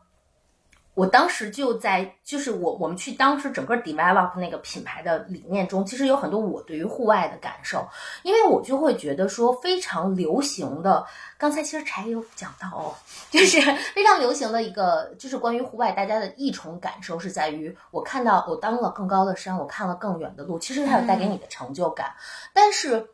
[0.96, 7.86] 我当时就在，就是我我们去当时整个 develop 那个品牌的理念中，其实有很多我对于户外的感受，
[8.22, 11.04] 因为我就会觉得说非常流行的，
[11.36, 12.94] 刚才其实柴有讲到哦，
[13.30, 13.60] 就是
[13.94, 22.14] 非常流行的一个，就是关于户外大家的一重感受是在于，我看到我登了更高的山，我看了更远的路，其实它有带给你的成就感，
[22.54, 23.10] 但是。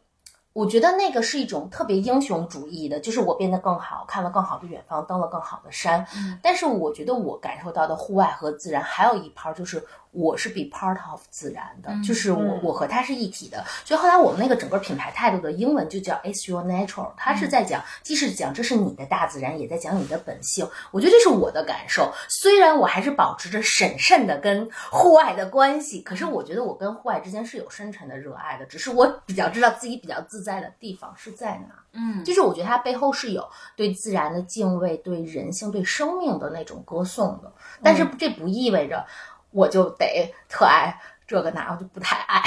[0.52, 6.06] 我觉得那个是一种特别英雄主义的，就是我变得更好，看了更好的远方，登了更好的山。
[6.16, 9.82] 嗯但是我觉得我感受到的户外和自然还有一 part 就是
[10.12, 13.64] 我是 be part of 自然的，嗯就是我嗯我和它是一体的。
[13.84, 20.68] 所以后来我们那个整个品牌态度的英文就叫 It's your natural，它是在讲，既是讲这是你的大自然，也在讲你的本性。
[20.90, 22.12] 我觉得这是我的感受。
[22.28, 31.82] 虽然我还是保持着审慎的跟户外的关系，可是我觉得我跟户外之间是有深沉的热爱的，只是我比较知道自己比较自在的地方是在哪。
[31.94, 33.46] 嗯就是我觉得它背后是有
[33.76, 37.52] 对自然的敬畏、对人性、对生命的那种歌颂的，
[37.82, 39.04] 但是这不意味着
[39.52, 42.42] 我就得特爱这个那，我就不太爱。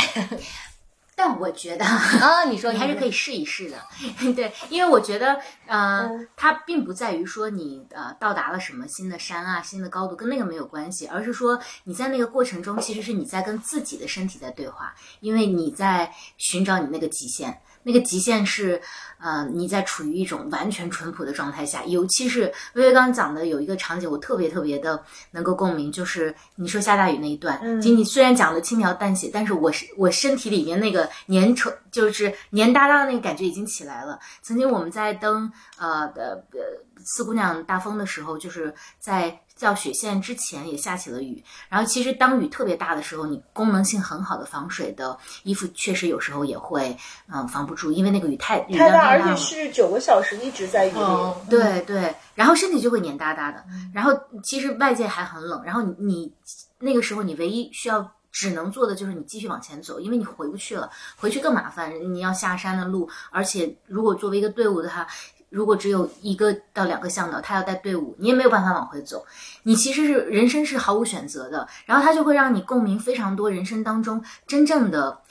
[1.16, 2.43] 但我觉得啊。
[2.49, 3.78] 你说你还是可以试一试的，
[4.36, 6.28] 对，因为我觉得，呃，嗯。
[6.36, 18.80] 它并不在于说你呃到达了什么新的山啊、新的高度，跟那个没有关系，而是说你在那个过程中，其实是你在跟自己的身体在对话，因为你在寻找你那个极限，那个极限是，
[19.20, 25.01] 呃，你在处于一种完全淳朴的状态下，尤其是薇薇刚刚讲的有一个场景，我特别特别的
[25.32, 27.82] 能够共鸣，就是你说下大雨那一段，嗯。
[27.82, 34.20] 仅你虽然讲的轻描淡写，但是我是我身体里面那个粘稠，就是黏哒哒的那个感觉已经起来了。
[34.41, 36.60] 曾经我们在登呃的呃
[37.03, 46.89] 四姑娘大风的时候，就是在叫雪线之前也下起了雨，然后其实当雨特别大的时候，你功能性很好的防水的衣服，确实有时候也会
[47.28, 49.36] 嗯、呃防不住，因为那个雨太雨太大，而且。
[49.38, 50.97] 是九个小时一直在雨里。
[50.97, 54.12] 哦对对，然后身体就会黏哒哒的，然后
[54.43, 56.34] 其实外界还很冷，然后你你
[56.80, 65.07] 那个时候你唯一需要只能做的就是你继续往前走，因为你回不去了，回去更麻烦，你要下山的路，而且如果作为一个队伍的话。
[65.49, 69.25] 如果只有一个到两个向导，他要带队伍，你也没有办法往回走。
[69.63, 75.21] 你其实是人生是毫无选择的，然后他就会让你共鸣非常多人生当中真正的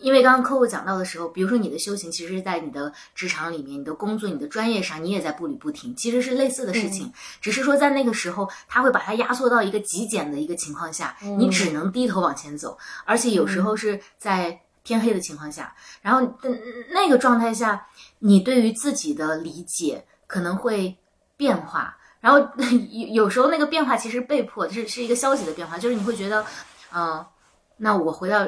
[0.00, 16.58] 因为刚刚客户讲到的时候，比如说你的修行，其实是在你的职场里面、你的工作、你的专业上，你也在步履不停，其实是类似的事情，只是说在那个时候，他会把它压缩到一个极简的一个情况下，你只能低头往前走，而且有时候是在天黑的情况下，然后嗯
[16.90, 17.86] 那个状态下，
[18.18, 20.96] 你对于自己的理解可能会
[21.36, 21.96] 变化。
[22.20, 22.38] 然后
[22.90, 26.44] 有有时候那个变化其实被迫是是一个消极的变化，就是你会觉得，
[26.92, 27.24] 嗯、
[27.78, 28.46] 那我回到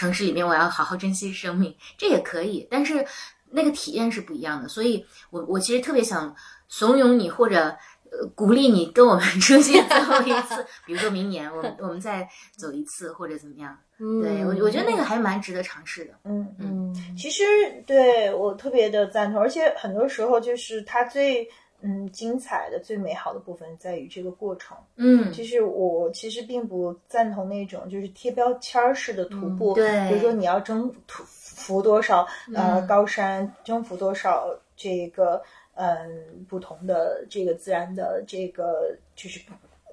[0.00, 3.04] 城市里面，我要好好珍惜生命，这也可以，但是
[3.50, 4.66] 那个体验是不一样的。
[4.66, 6.34] 所以我我其实特别想
[6.68, 7.76] 怂恿你，或者
[8.10, 12.26] 呃鼓励你跟我们 出去最后一次，比如说明年我们我们再
[12.56, 13.76] 走一次，或者怎么样。
[14.22, 16.12] 对我我觉得那个还蛮值得尝试的。
[16.24, 17.44] 嗯嗯，嗯，其实
[17.86, 21.46] 对我特别的赞同，而且很多时候就是他最
[21.82, 24.76] 嗯精彩的、最美好的部分在于这个过程。
[24.96, 35.42] 嗯，其实我其实并不赞同那种就是贴标签儿式的徒步，对比如说你要征途服多少呃嗯高山，征服多少这个
[35.74, 39.40] 嗯不同的这个自然的这个就是。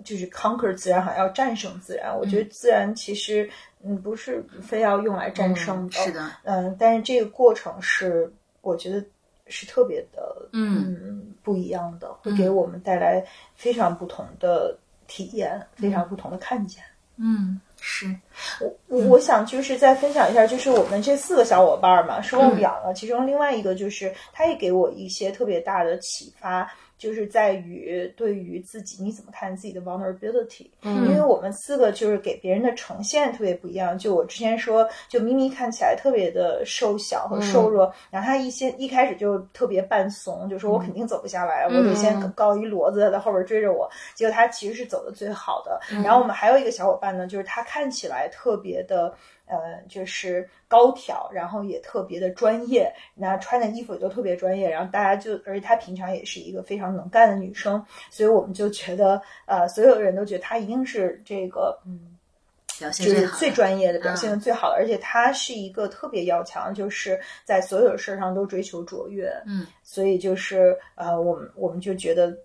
[0.05, 2.15] 就是 conquer 自然，好像要战胜自然。
[2.15, 3.49] 我觉得自然其实，
[3.83, 5.93] 嗯，不是非要用来战胜的。
[5.93, 8.31] 是的，嗯，但是这个过程是，
[8.61, 9.03] 我觉得
[9.49, 13.23] 是特别的，嗯嗯，不一样的，会给我们带来
[13.55, 14.77] 非常不同的
[15.07, 16.83] 体验，非常不同的看见。
[17.19, 18.15] 嗯，是，
[18.59, 26.71] 我我我想就是再分享一下，就是我们这四个小伙伴儿嘛，说我们养了，其中另外一个就是他也给我一些特别大的启发。
[26.97, 33.97] 就是在于对于自己你怎么看自己的 vulnerability，、因为我们四个就是给别人的呈现特别不一样。
[33.97, 43.89] 就我之前说，就咪咪看起来特别的瘦小和瘦弱，然后他一先一开始就特别半怂，就说我肯定走不下来，我得先高一骡子在后边追着我。
[44.15, 45.79] 结果他其实是走的最好的。
[46.03, 49.13] 然后我们还有一个小伙伴呢，就是他看起来特别的。
[49.47, 62.17] 呃，就是高挑，然后也特别的专业，那穿的衣服也都特别专业，然后大家就，而且她平常也是一个非常能干的女生，所以我们就觉得，呃，所有人都觉得她一定是这个，嗯，
[62.77, 63.49] 表现就是最。
[63.51, 72.37] 专业的，表现的最好的，而且她是一个特别要强，就是在所有事儿上都追求卓越，嗯，所以就是呃，我们我们就觉得，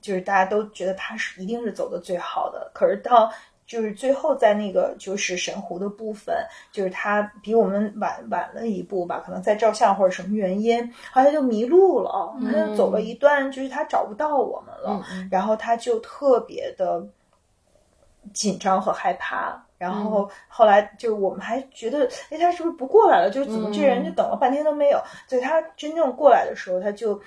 [0.00, 3.32] 就是大家都觉得她是一定是走的最好的，可是到。
[3.68, 6.34] 就是最后在那个就是神湖的部分，
[6.72, 17.06] 就是他比我们晚晚了一步吧，可能在照相或者什么原因，后来他就迷路了，他就走了一段，就是他找不到我们了，然后他就特别的
[18.32, 19.62] 紧张和害怕。
[19.76, 23.30] 然后后来就我们还觉得，哎，他是不是不过来了？
[23.30, 24.98] 就是怎么这人就等了半天都没有？
[25.28, 27.20] 所以他真正过来的时候，他就。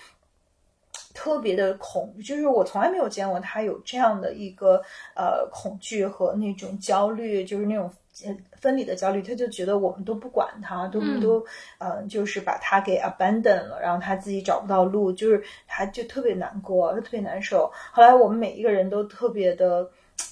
[1.14, 4.82] 特别的恐，就是我从来没有见过他有这样的一个
[5.16, 7.92] 呃恐惧和那种焦虑，就是那种
[8.26, 9.22] 呃分离的焦虑。
[9.22, 11.46] 他就觉得我们都不管他，都、都
[11.78, 17.72] 呃就是把他给 abandon 了，然后他自己找不到路，就是他就特别难过，就特别难受。
[17.92, 19.90] 后来我们每一个人都特别的。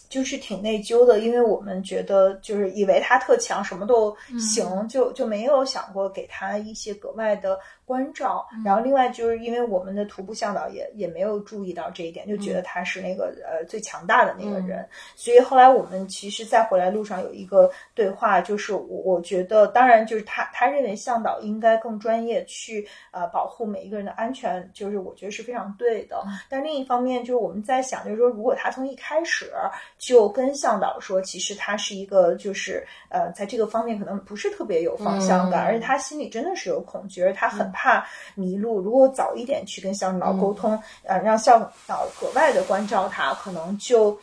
[0.08, 7.60] 就是挺内疚的，因为我们觉得就是以为他特强，什么都行，就就没有想过给他一些格外的
[7.90, 8.48] 关照。
[8.64, 14.88] 然后另外就是因为我们的徒步向导也也没有注意到这一点，就觉得他是那个呃最强大的那个人。
[15.16, 26.24] 所以后来我们其实，在回来路上有一个对话，就是我我觉得，当然就是他他认为向导应该更专业去呃保护每一个人的安全，就是我觉得是非常对的。
[26.48, 29.52] 但另一方面，就是我们在想，就是说如果他从一开始
[29.98, 37.79] 就跟向导说，其实他是一个就是呃，在这个方面可能不是特别有方向感，嗯而且他心里真的是有恐惧，而他很怕
[38.36, 38.80] 迷路。
[38.80, 44.18] 如果早一点去跟向导沟通，呃，让向导格外的关照他，可能就。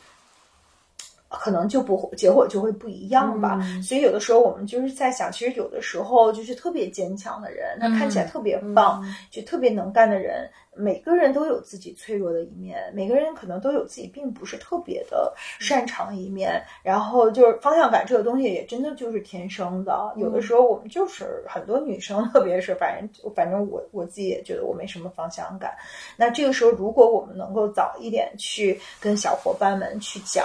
[1.29, 3.59] 可能就不会结果就会不一样吧。
[3.61, 16.63] 嗯所以有的时候我们就是在想，其实有的时候就是特别坚强的人，他看起来特别棒，嗯就特别能干的人，每个人都有自己脆弱的一面，每个人可能都有自己并不是特别的擅长的一面。
[16.83, 20.13] 然后就是方向感这个东西，也真的就是天生的。
[20.17, 25.75] 有的时候我们就是很多女生，特别是反正反正我我自己也觉得我没什么方向感。
[26.17, 30.45] 那这个时候，如果我们能够早一点去跟小伙伴们去讲。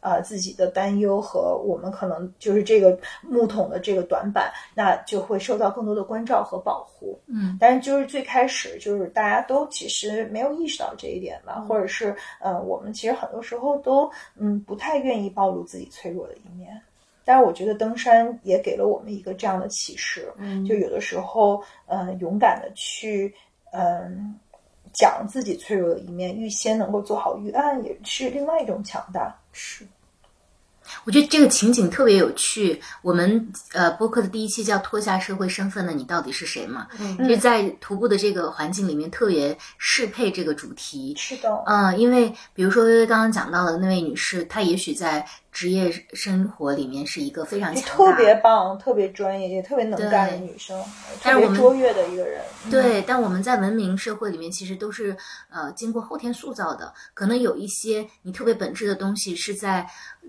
[0.00, 7.18] 呃，自己的担忧和我们可能就是这个木桶的这个短板，那就会受到更多的关照和保护。
[7.26, 16.80] 嗯，但是就是最开始就是大家都其实没有意识到这一点吧，或者是呃，我们其实很多时候都嗯不太愿意暴露自己脆弱的一面。
[17.22, 23.32] 但是我觉得登山也给了我们一个这样的启示，嗯就有的时候，呃，勇敢的去，
[23.72, 24.34] 嗯、
[24.92, 29.36] 讲自己脆弱的一面，预先能够做好预案，也是另外一种强大。
[29.52, 29.86] 是
[31.04, 32.80] 我觉得这个情景特别有趣。
[33.00, 41.14] 我们呃播客的第一期叫“脱下社会身份的你到底是谁”嘛，嗯其实，在徒步的这个环境里面特别适配这个主题。
[41.16, 50.80] 是的，嗯，因为比如说微微刚刚讲到的那位女士，她也许在职业生活里面是一个非常就强大特别棒、特别专业、也特别能干的女生，
[51.22, 52.40] 但是我们卓越的一个人。
[52.70, 55.16] 对，但我们在文明社会里面，其实都是
[55.50, 56.92] 呃经过后天塑造的。
[57.14, 59.86] 可能有一些你特别本质的东西，是在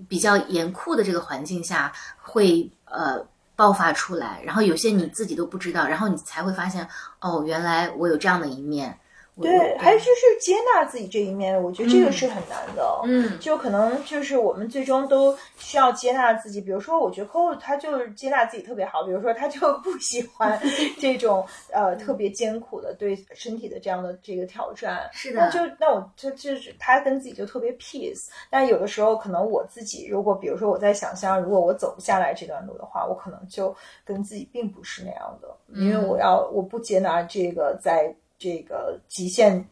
[0.09, 3.23] 比较严酷的这个环境下会呃
[3.55, 6.87] 爆发出来，然后有些你自己都不知道，然后你才会发现，
[7.19, 8.97] 哦，原来我有这样的一面。
[9.35, 13.01] 我对，还有就是接纳自己这一面，我觉得这个是很难的。
[13.05, 16.59] 嗯就可能就是我们最终都需要接纳自己。
[16.59, 20.59] 比如说，我觉得 Coco 他就是接纳自己特别好，比如说他就不喜欢
[20.99, 25.09] 这种呃特别艰苦的对身体的这样的这个挑战。
[25.13, 28.27] 是的那就那我这就是他跟自己就特别 peace。
[28.49, 33.73] 但有的时候可能我自己，如果比如说我在想象，如果我走不下来这段路的话，我可能就
[34.03, 39.63] 跟自己并不是那样的，因为我要我不接纳这个在这个极限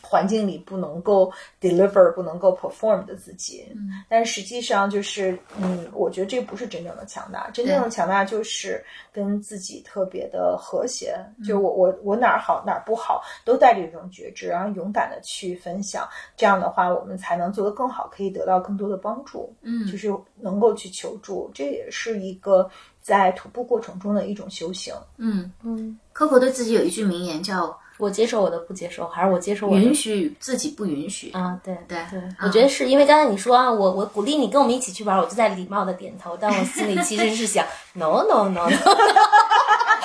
[0.00, 3.66] 环境里不能够 deliver、不能够 perform 的自己。
[3.74, 16.06] 嗯但实际上就是，嗯，我觉得这不是真正的强大，真正的强大就是跟自己特别的和谐，就我我我哪儿好哪儿不好，都带着一种觉知，然后勇敢的去分享。
[16.36, 19.50] 这样的话，我们才能做得更好，可以得到更多的帮助。
[19.62, 22.68] 嗯就是能够去求助，这也是一个
[23.02, 24.94] 在徒步过程中的一种修行。
[25.18, 31.30] 嗯嗯，，Coco 对自己有一句名言叫我接受我的不接受，还是我接受“我的允许自己不允许”。
[31.36, 38.76] 啊，对对对，嗯我觉得是因为刚才你说啊，我我鼓励你跟我们一起去玩，我就在礼貌的点头，但我心里其实是想 no no no no，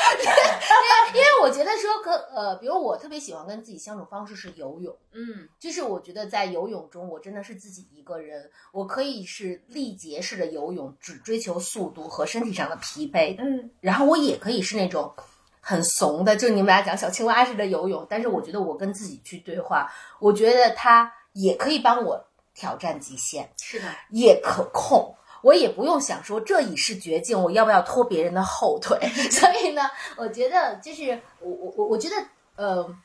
[1.13, 5.47] 因为我觉得说可呃，比如我特别喜欢跟自己相处方式是游泳，嗯。
[5.59, 15.13] 就是我觉得在游泳中，我真的是自己一个人，我可以是力竭式的游泳，只追求速度和身体上的疲惫，嗯，然后我也可以是那种
[15.61, 25.15] 很怂的，就你们俩讲小青蛙式的游泳，但是我觉得我跟自己去对话，我觉得它也可以帮我挑战极限，是的，也可控。
[25.41, 28.97] 我也不用想说这已是绝境，我要不要拖别人的后腿？
[29.31, 29.83] 所以呢，
[30.15, 32.15] 我觉得就是我我我我觉得
[32.55, 32.95] 呃，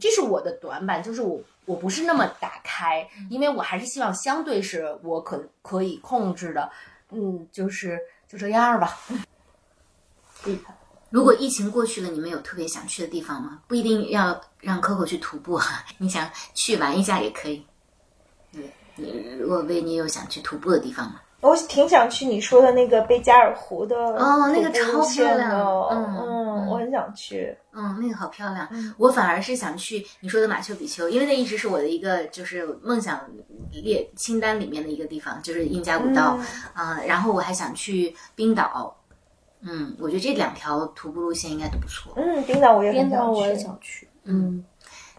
[0.00, 6.70] 这是我的短板，就是我我不是那么打开，因为我还是希望相对是我可可以控制的，
[7.10, 8.98] 嗯，就是就这样吧。
[11.10, 13.62] 如果疫情过去了，你们有特别想去的地方吗？
[13.66, 15.58] 不一定要让 Coco 去徒步，
[15.96, 17.64] 你想去玩一下也可以。
[18.50, 21.20] 你你如果为你有想去徒步的地方吗？
[21.40, 27.56] 我挺想去你说的那个贝加尔湖的哦那个超漂亮线的嗯我很想去。
[27.72, 28.66] 嗯，那个好漂亮。
[28.72, 33.24] 嗯我反而是想去你说的马丘比丘，因为那一直是我的一个就是梦想
[33.72, 36.36] 列清单里面的一个地方，就是印加古道
[36.74, 38.94] 啊、嗯然后我还想去冰岛。
[39.60, 42.12] 嗯，我觉得这两条徒步路线应该都不错。
[42.16, 43.10] 嗯，冰岛我也很想去。
[43.10, 44.64] 边岛我也想去，嗯，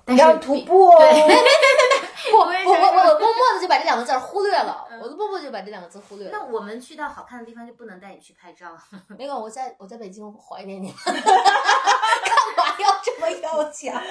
[0.05, 0.95] 但是要徒步哦。
[0.97, 0.99] 我
[2.35, 6.31] 我我我我默默的就把这两个字儿忽略了，我都默默就把这两个字忽略了。
[6.31, 8.77] 那我们去到好看的地方就不能带你去拍照。
[9.17, 14.01] 没有，我在我在北京怀念你们，干嘛要这么要强？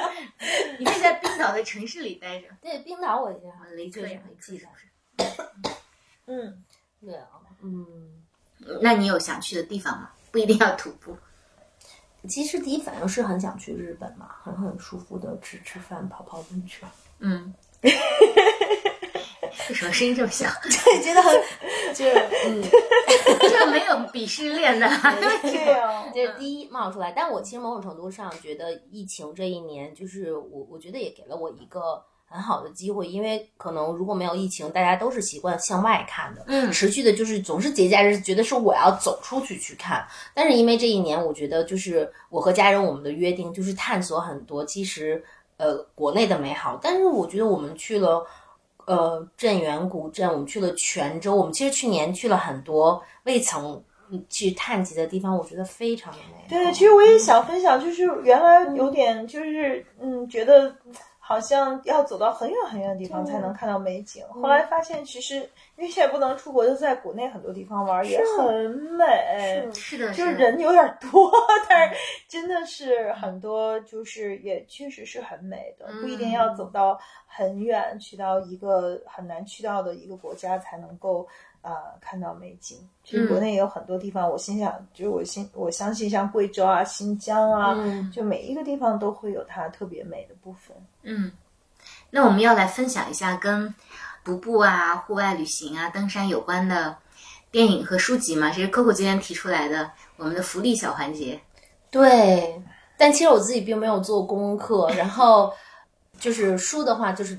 [0.78, 2.48] 你可以在冰岛的城市里待着。
[2.62, 3.38] 对，冰岛我也
[3.74, 4.66] 雷克呀确实没记得。
[6.26, 6.64] 嗯，
[7.00, 7.28] 对啊，
[7.62, 8.22] 嗯，
[8.82, 10.10] 那你有想去的地方吗？
[10.30, 11.16] 不一定要徒步。
[12.28, 16.88] 其实第一反应是很想去日本嘛，很很舒服的吃吃饭、泡泡温泉。
[17.20, 17.54] 嗯。
[19.68, 20.48] 为什么声音这么小？
[20.62, 21.34] 对，觉得很
[21.94, 22.14] 就是
[22.46, 22.62] 嗯，
[23.40, 24.88] 这没有鄙视链的。
[25.42, 27.12] 对啊，这是第一冒出来。
[27.12, 45.22] 但我其实某种程度上觉得，疫情这一年，就是我我觉得也给了我一个很好的机会，因为可能如果没有疫情，大家都是习惯向外看的，嗯持续的就是总是节假日觉得是我要走出去去看，但是因为这一年，我觉得就是我和家人我们的约定就是探索很多，其实
[45.58, 48.26] 呃国内的美好，但是我觉得我们去了。
[48.86, 53.84] 呃，镇远古镇，我们去了泉州，我们其实去年去了很多未曾
[54.30, 56.48] 去探及的地方，我觉得非常的美。
[56.48, 60.74] 对，其实我也想分享，就是原来有点就是嗯，觉得
[61.28, 64.24] 好像要走到很远很远的地方才能看到美景。
[64.28, 65.34] 后来发现，其实
[65.76, 69.68] 因为现在不能出国，就在国内很多地方玩也很美。
[69.74, 71.30] 是的，就是人有点多，
[71.68, 71.94] 但是
[72.26, 81.28] 真的是很多，就是也确实是很美的，不一定要走到很远，去到一个很难去到的一个国家才能够
[81.68, 82.78] 呃看到美景。
[83.04, 90.76] 其实国内也有很多地方，我心想，就是我心我相信像贵州啊、新疆啊，嗯就每一个地方都会有它特别美的部分。
[91.02, 91.30] 嗯，
[92.10, 93.74] 那我们要来分享一下跟
[94.24, 96.94] 徒步啊、户外旅行啊、登山有关的
[97.50, 98.50] 电影和书籍嘛？
[98.50, 101.40] 这是 Coco 今天提出来的我们的福利小环节。
[101.90, 102.62] 对，
[102.98, 105.50] 但其实我自己并没有做功课，然后
[106.18, 107.38] 就是书的话，就是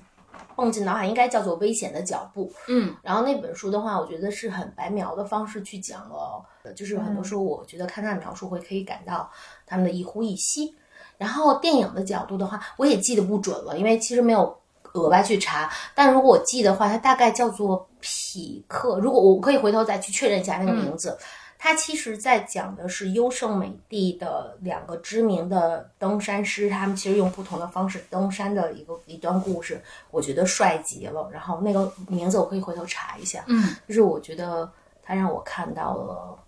[0.59, 2.47] 蹦进脑海应该叫做《危险的脚步》。
[2.67, 6.43] 嗯然后那本书的话，我觉得是很白描的方式去讲了，
[6.75, 9.31] 就是很多时候我觉得看他的描述会可以感到
[9.65, 10.75] 他们的一呼一吸。
[11.17, 14.57] 然后电影的角度的话，我也记得不准了，因为其实没有
[14.93, 15.69] 额外去查。
[15.95, 18.99] 但如果我记的话，它大概叫做匹克。
[18.99, 21.17] 如果我可以回头再去确认一下那个名字。
[21.61, 31.29] 它其实在讲的是优胜美地的两个知名的登山师，他们其实用不同的方式登山的一个一段故事，我觉得帅极了。
[31.33, 34.71] 然后那个名字我可以回头查一下，嗯就是我觉得
[35.03, 36.39] 它让我看到了，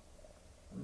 [0.72, 0.80] 嗯，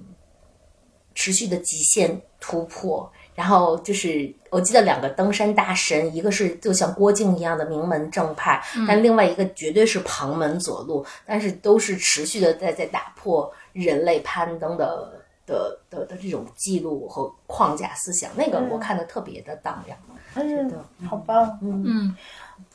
[1.14, 3.10] 持续的极限突破。
[3.34, 13.48] 然后就是我记得两个登山大神，一个是就像郭靖一样的名门正派，但另外一个绝对是旁门左路，但是都是持续的在在打破
[13.84, 15.14] 人类攀登的。
[15.48, 19.96] 的的的这种记录和框架思想，那个我看的特别的荡漾，
[20.34, 21.58] 嗯觉得，好棒。
[21.62, 22.14] 嗯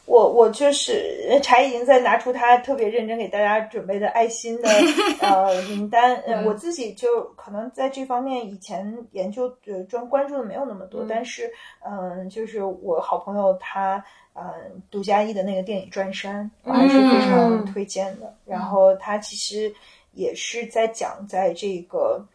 [0.05, 4.67] 我我就是柴已经在拿出他特别认真给大家准备的爱心的
[5.21, 11.47] 呃名单，呃，我自己就可能在这方面以前研究呃专关注的没有那么多，但是
[11.85, 14.51] 嗯、就是我好朋友他呃
[14.89, 18.33] 杜嘉译的那个电影《转山》，我还是非常推荐的。
[18.45, 19.73] 然后他其实
[20.13, 22.25] 也是在讲在这个。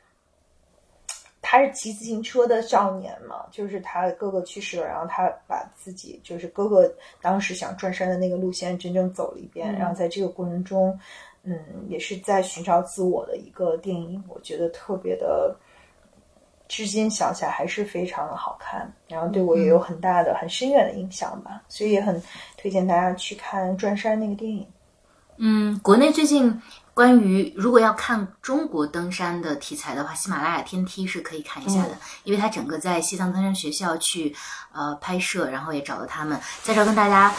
[1.40, 10.98] 他是骑自行车的少年嘛，就是他哥哥去世了，然后他把自己就是哥哥当时想转山的那个路线真正走了一遍，然后在这个过程中，
[11.44, 11.58] 嗯，
[11.88, 15.56] 也是在寻找自我的一个电影，我觉得特别的，
[16.66, 22.20] 至今想起来还是非常的好看，然后对我也有很大的、很深远的影响吧，所以也很
[22.58, 24.66] 推荐大家去看转山那个电影。
[25.38, 26.60] 嗯，国内最近
[26.94, 34.34] 关于如果要看中国登山的题材的话，喜马拉雅天梯是可以看一下的，因为它整个在西藏登山学校去
[34.72, 37.32] 呃拍摄，然后也找了他们，在这儿跟大家。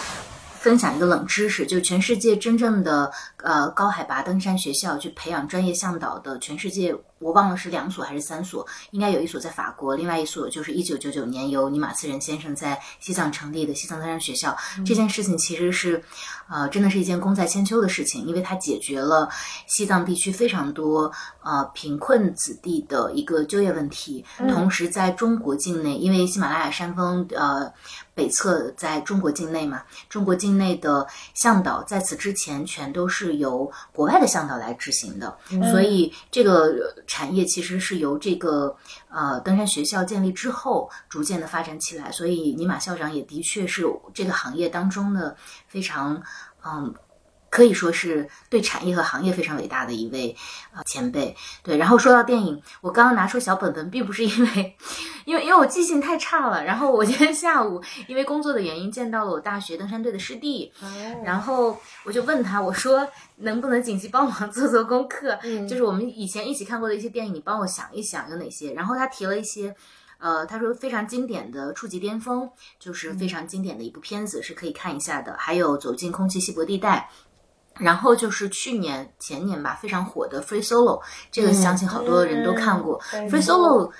[0.59, 14.55] 分享一个冷知识，就全世界真正的呃高海拔登山学校去培养专业向导的，全世界我忘了是两所还是三所，应该有一所在法国，另外一所就是一九九九年由尼玛斯仁先生在西藏成立的西藏登山学校。
[14.85, 16.03] 这件事情其实是，
[16.49, 19.29] 呃，真的是一件功在千秋的事情，因为它解决了
[19.67, 21.09] 西藏地区非常多
[21.41, 27.71] 呃贫困子弟的一个就业问题，同时在中国境内，因为喜马拉雅山峰呃。
[28.19, 35.37] 北侧在中国境内嘛，中国境内的向导在此之前全都是由国外的向导来执行的，
[35.71, 38.75] 所以这个产业其实是由这个
[39.09, 42.11] 呃登山学校建立之后逐渐的发展起来。
[42.11, 45.37] 所以尼玛校长也的确是这个行业当中的
[45.69, 46.21] 非常
[46.65, 46.93] 嗯。
[47.49, 50.35] 可以说是对产业和行业非常伟大的一位
[50.71, 51.35] 啊、呃、前辈。
[51.63, 54.75] 对，然后说到电影，我刚刚拿出小本本，并不是因为，
[55.25, 56.63] 因为因为我记性太差了。
[56.63, 60.71] 然后我今天下午因为工作的原因见到了我大学登山队的师弟，
[61.23, 63.07] 然后我就问他，我说
[63.37, 65.37] 能不能紧急帮忙做做功课？
[65.43, 68.73] 嗯就是我们以前一起看过的一些电影，你帮我想一想有哪些。
[68.73, 69.75] 然后他提了一些。
[70.21, 72.41] 呃，他说非常经典的《触及巅峰》
[72.77, 75.33] 就是非常经典的一部片子，是可以看一下的。
[75.39, 77.09] 还有《走进空气稀薄地带》，
[77.79, 81.01] 然后就是去年前年吧非常火的《Free Solo》，
[81.31, 83.01] 这个相信好多人都看过。
[83.13, 83.91] 嗯 Free Solo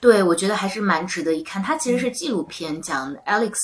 [0.00, 1.62] 对，我觉得还是蛮值得一看。
[1.62, 3.54] 它其实是纪录片，讲 Alex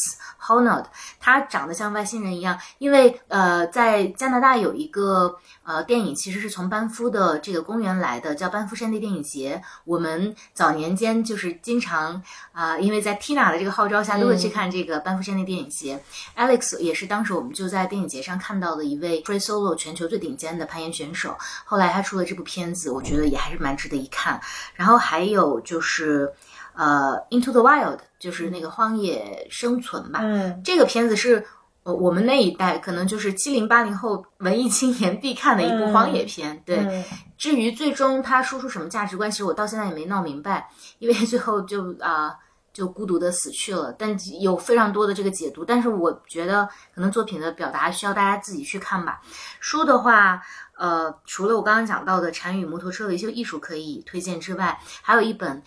[0.41, 0.87] Honnold，
[1.21, 2.59] 他长得像外星人一样。
[2.79, 5.37] 因为呃，在加拿大有一个
[5.71, 9.63] 呃电影，其实是从班夫的这个公园来的，叫班夫山地电影节。
[9.85, 12.21] 我们早年间就是经常
[12.51, 16.03] 啊、因为在 Tina 的这个号召下，都会去看这个班夫山地电影节。
[16.37, 21.37] Alex 也是当时我们就在电影节上看到的一位 free solo 全球最顶尖的攀岩选手。
[21.65, 24.41] 后来他出了这部片子，我觉得也还是蛮值得一看。
[24.75, 26.33] 然后还有就是，
[26.75, 30.19] 呃，《Into the Wild》，就是那个荒野生存吧。
[30.23, 31.47] 嗯这个片子是
[31.83, 36.63] 呃我们那一代可能就是七零八零后文艺青年必看的一部嗯荒野片。
[36.67, 37.05] 对，嗯
[37.39, 42.35] 至于最终他说出什么价值观，其实我到现在也没闹明白，因为最后就啊、
[42.73, 43.93] 就孤独的死去了。
[43.99, 49.23] 但有非常多的这个解读，但是我觉得可能作品的表达需要大家自己去看吧。
[49.59, 50.43] 书的话，
[50.77, 55.63] 呃，除了我刚刚讲到的《禅与摩托车维修艺术》可以推荐之外，还有一本。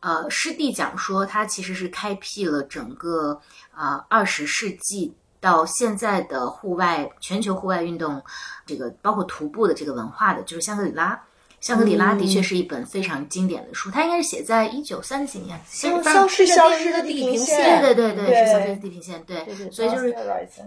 [0.00, 3.40] 呃，师弟讲说，它其实是开辟了整个
[3.72, 8.22] 啊二十世纪到现在的户外全球户外运动，
[8.66, 11.20] 这个包括徒步的这个文化的，就是香格里拉。
[11.60, 20.14] 香格里拉的确是一本非常经典的书，它应该是写在一九三几年，消失消失的地平线对对对对，是消失的地平线，对，对对，所以就是。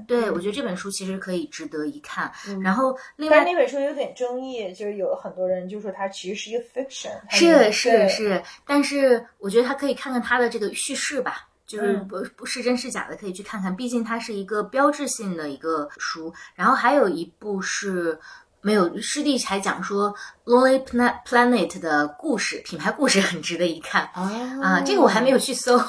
[0.06, 2.30] 对，我觉得这本书其实可以值得一看。
[2.62, 16.34] 然后另外但那本书有点争议，就是有很多人就说它其实是一个 fiction，是是是，但是我觉得他可以看看他的这个叙事吧，就是嗯不不是真是假的，可以去看看，毕竟它是一个标志性的一个书。
[16.56, 18.20] 然后还有一部是。
[18.62, 20.14] 没有，师弟还讲说
[20.46, 24.04] 《Lonely Planet》的故事，品牌故事很值得一看。
[24.14, 24.32] 啊
[24.62, 25.80] 啊，这个我还没有去搜。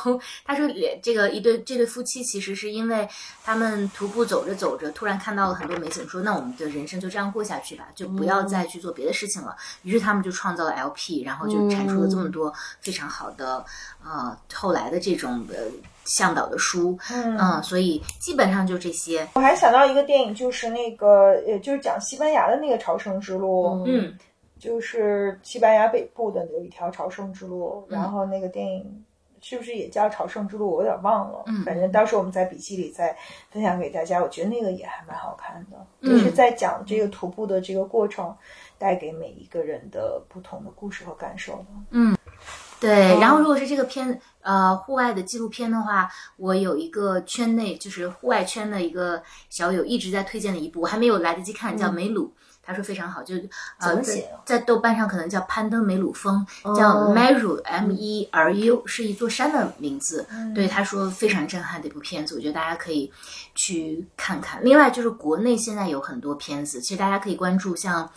[0.44, 0.66] 他说，
[1.02, 3.06] 这个一对这对夫妻其实是因为
[3.44, 9.54] 他们徒步走着走着，突然看到了很多美景，说那我们的人生就这样过下去吧，就不要再去做别的事情了。
[9.82, 13.62] 于是他们就创造了 LP，然后就产出了这么多非常好的
[14.02, 15.56] 呃后来的这种呃
[16.04, 16.98] 向导的书。
[17.10, 19.26] 嗯所以基本上就这些。
[19.34, 24.16] 我还想到一个电影，就是那个，呃，就是讲西班牙的那个朝圣之路，嗯，
[24.58, 29.04] 就是西班牙北部的有一条朝圣之路，嗯然后那个电影
[29.40, 30.70] 是不是也叫朝圣之路？
[30.70, 31.42] 我有点忘了。
[31.46, 33.16] 嗯反正到时候我们在笔记里再
[33.50, 38.34] 分享给大家，我觉得那个也还蛮好看的，嗯就是在讲这个徒步的这个过程，
[38.78, 42.18] 带给每一个人的不同的故事和感受的。
[42.82, 52.26] 对，然后如果是这个片，呃，户外的纪录片的话，我有一个圈内就是户外圈的一个小友一直在推荐的一部，我还没有来得及看，叫《梅鲁》。
[52.64, 53.34] 他说非常好，就
[53.80, 56.46] 呃在在豆瓣上可能叫攀登梅鲁峰，
[56.76, 60.24] 叫 Meru M E R U，是一座山的名字。
[60.54, 63.12] 对，他说非常震撼的一部片子，我觉得大家可以
[63.56, 64.64] 去看看。
[64.64, 68.08] 另外就是国内现在有很多片子，其实大家可以关注像。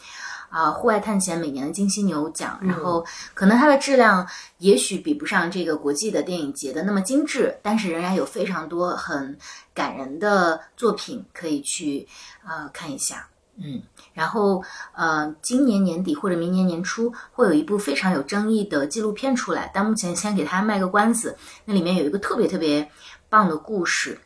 [0.50, 4.28] 啊，户外探险每年的金犀牛奖，然后可能它的质量
[4.60, 9.38] 也许比不上这个国际的电影节的那么精致，但是仍然有非常多很
[9.74, 12.08] 感人的作品可以去
[12.48, 13.28] 呃看一下。
[13.58, 13.82] 嗯，
[14.14, 14.62] 然后
[14.94, 21.38] 呃，今年年底或者明年年初会有一部非常有争议的纪录片出来，但目前先给它卖个关子。
[21.64, 22.86] 那里面有一个特别特别
[23.30, 24.20] 棒的故事，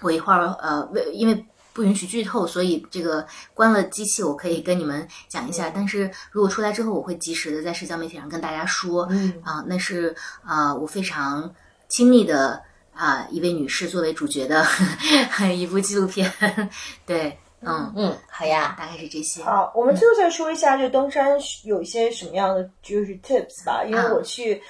[0.00, 1.44] 我一会儿呃，为因为
[1.78, 3.24] 不允许剧透，所以这个
[3.54, 5.70] 关了机器，我可以跟你们讲一下。
[5.72, 9.06] 但是如果出来之后，我会及时的在社交媒体上跟大家说。
[9.12, 11.54] 嗯啊、那是啊、我非常
[11.86, 12.60] 亲密的
[12.92, 14.66] 啊、一位女士作为主角的
[15.54, 16.28] 一部纪录片。
[17.06, 19.40] 对，嗯，嗯，好呀，大概是这些。
[19.44, 24.60] 好，我们最后再说一下，就登山有一些什么样的就是 tips 吧，因为啊我去、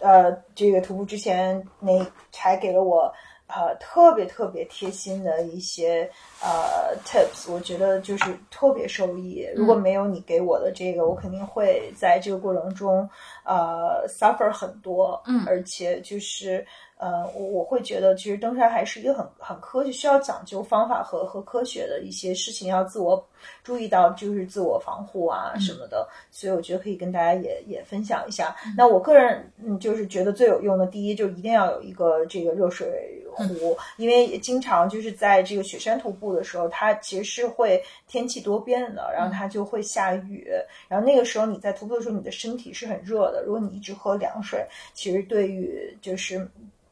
[0.00, 3.10] 呃这个徒步之前，那才给了我
[3.48, 6.08] 呃特别特别贴心的一些
[6.40, 9.46] 呃 tips，我觉得就是特别受益。
[9.56, 13.08] 如果没有你给我的这个，我肯定会在这个过程中
[13.44, 16.64] 呃 suffer 很多，嗯而且就是。
[16.98, 23.24] 呃，我我会觉得，其实登山还是一个很很科学，需要讲究方法和和科学的一些事情，要自我
[23.62, 26.08] 注意到，就是自我防护啊什么的。
[26.32, 28.56] 所以我觉得可以跟大家也也分享一下。
[28.76, 40.50] 那我个人嗯，就是觉得最有用的，第一就一定要有一个这个热水壶，因为经常就是在这个雪山徒步的时候，它其实是会天气多变的，然后它就会下雨，
[40.88, 46.44] 然后那个时候你在徒步的时候，你的身体是很热的，如果你一直喝凉水，其实对于就是。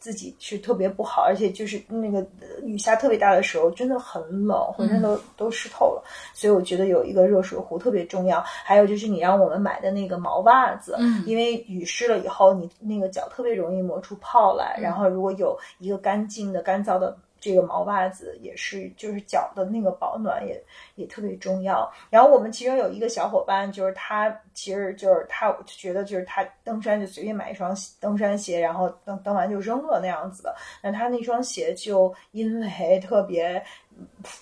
[0.06, 6.04] 自己是特别不好，而且就是那个呃雨下特别大的时候，真的很冷，浑身都、都湿透了。
[6.32, 8.40] 所以我觉得有一个热水壶特别重要。
[8.42, 14.78] 还有就是你让我们买的那个毛袜子，嗯因为雨湿了以后，你那个脚特别容易磨出泡来。
[14.80, 20.62] 然后如果有一个干净的、干燥的这个毛袜子也是，就是脚的那个保暖也
[20.94, 21.90] 也特别重要。
[22.10, 30.54] 然后我们其中有一个小伙伴，就是他其实就是他我觉得就是他登山就随便买一双登山鞋，然后登登完就扔了那样子的。
[30.82, 33.62] 那他那双鞋就因为特别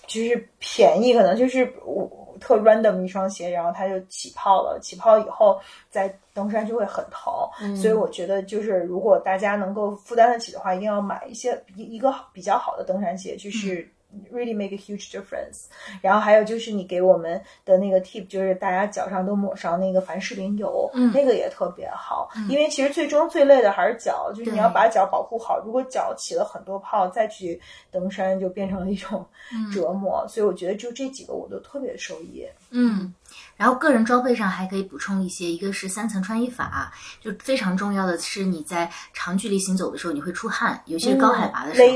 [0.07, 2.24] 就是便宜，可能就是我。
[2.39, 4.79] 特 random 一双鞋，然后它就起泡了。
[4.81, 5.59] 起泡以后，
[5.89, 7.75] 在登山就会很疼。
[7.75, 13.89] 所以我觉得，就是如果大家能够负担得起的话，一定要买一些一一个比较好的登山鞋，就是。
[14.31, 15.65] Really make a huge difference。
[16.01, 22.29] 然后还有就是你给我们的那个 tip，就是大家脚上都抹上那个凡士林油，嗯，那个也特别好。
[22.47, 25.61] 因为其实最终最累的还是脚，就是你要把脚保护好。
[25.65, 27.59] 如果脚起了很多泡，再去
[27.91, 29.25] 登山就变成了一种
[29.73, 30.25] 折磨。
[30.29, 32.47] 所以我觉得就这几个我都特别受益。
[32.69, 33.13] 嗯，
[33.57, 41.87] 然后个人装备上还可以补充一些，一个是三层穿衣法，就非常重要的是你在长距离行走的时候你会出汗，尤其是高海拔的时候。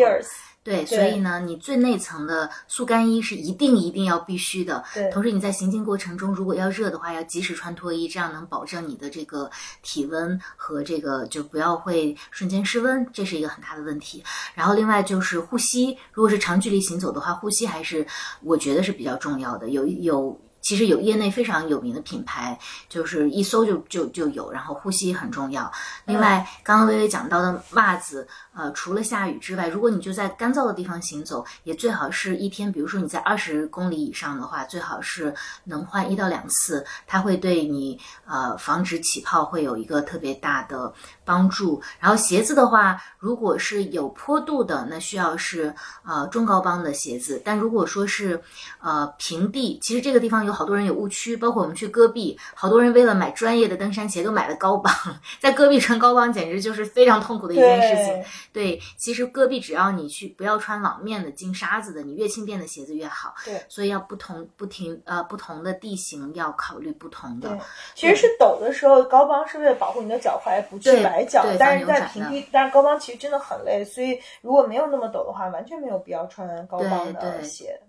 [0.70, 4.84] 对，所以呢，你最内层的速干衣是一定一定要必须的。
[4.94, 9.50] 对，同时你在行进过程中，如果要热的话，要及时穿脱衣，这样能保证你的这个
[9.82, 14.24] 体温和这个就不要会瞬间失温，这是一个很大的问题。
[14.54, 18.06] 然后另外就是护膝，如果是长距离行走的话，护膝还是
[18.44, 19.70] 我觉得是比较重要的。
[19.70, 20.40] 有有。
[20.62, 22.60] 其实有业内非常有名的品牌，
[22.90, 25.72] 就是一搜就就就有，然后护膝很重要。
[26.04, 28.28] 另外，刚刚微微讲到的袜子，
[28.60, 35.34] 呃，除了下雨之外，如果你就在干燥的地方行走，也最好是一天，比如说你在二十公里以上的话，最好是
[35.64, 40.91] 能换一到两次，它会对你呃防止起泡会有一个特别大的
[41.23, 41.81] 帮助。
[42.02, 45.73] 然后鞋子的话，如果是有坡度的，那需要是
[46.06, 48.41] 呃中高帮的鞋子，但如果说是
[48.81, 50.49] 呃平地，其实这个地方有。
[50.49, 54.91] 有好多人有误区，包括我们去戈壁，好多人为了买专业的登山鞋都买了高帮，
[55.40, 58.23] 在戈壁穿高帮简直就是非常痛苦的一件事情。
[58.60, 63.34] 对，其实戈壁只要你去不要穿网面的、进沙子的，你越轻便的鞋子越好。
[63.45, 67.57] 对，所以要不同不停呃不同的地形要考虑不同的。
[67.95, 77.68] 其实是陡的时候，高帮是为了保护你的脚踝不去崴脚，但是在平地，但是高帮其实真的很累，所以如果没有那么陡的话，完全没有必要穿高帮的鞋。
[77.68, 77.89] 对，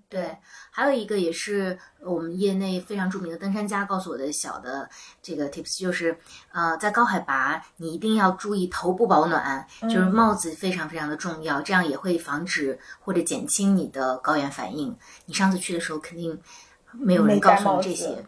[0.73, 4.89] 还有一个也是我们业内非常著名的登山家告诉我的小的
[5.23, 6.19] 这个 tips，就是
[6.53, 14.97] 呃，在高海拔你一定要注意头部保暖，就是帽子非常非常的重要，这样也会防止或者减轻你的高原反应。
[15.27, 16.41] 你上次去的时候肯定
[16.93, 18.25] 没有人告诉你这些。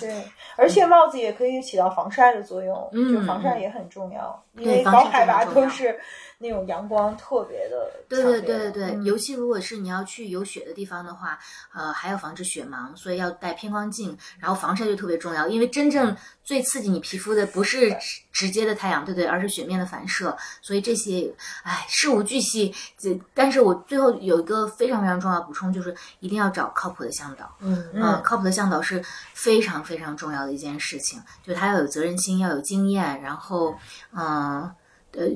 [0.00, 0.24] 对，
[0.56, 6.00] 而且帽子也可以起到防晒的作用，就防晒也很重要，因为高海拔都是。
[6.40, 11.36] 那种阳光特别的，对对对对对，尤其如果是你要去有雪的地方的话，
[11.74, 17.92] 呃，还要防止雪盲，所以要戴偏光镜，然后防晒就特别重要，因为真正最刺激你皮肤的不是
[18.30, 21.34] 直接的太阳，对对，而是雪面的反射，所以这些，
[21.64, 22.72] 哎，事无巨细。
[22.96, 29.02] 这，但是我最后有一个非常非常重要补充，就是一定要找靠谱的向导，嗯嗯，靠谱的向导是
[29.34, 33.74] 非常非常重要的一件事情，就他要有责任心，要有经验，然后，
[34.12, 34.22] 嗯。
[34.60, 34.76] 呃，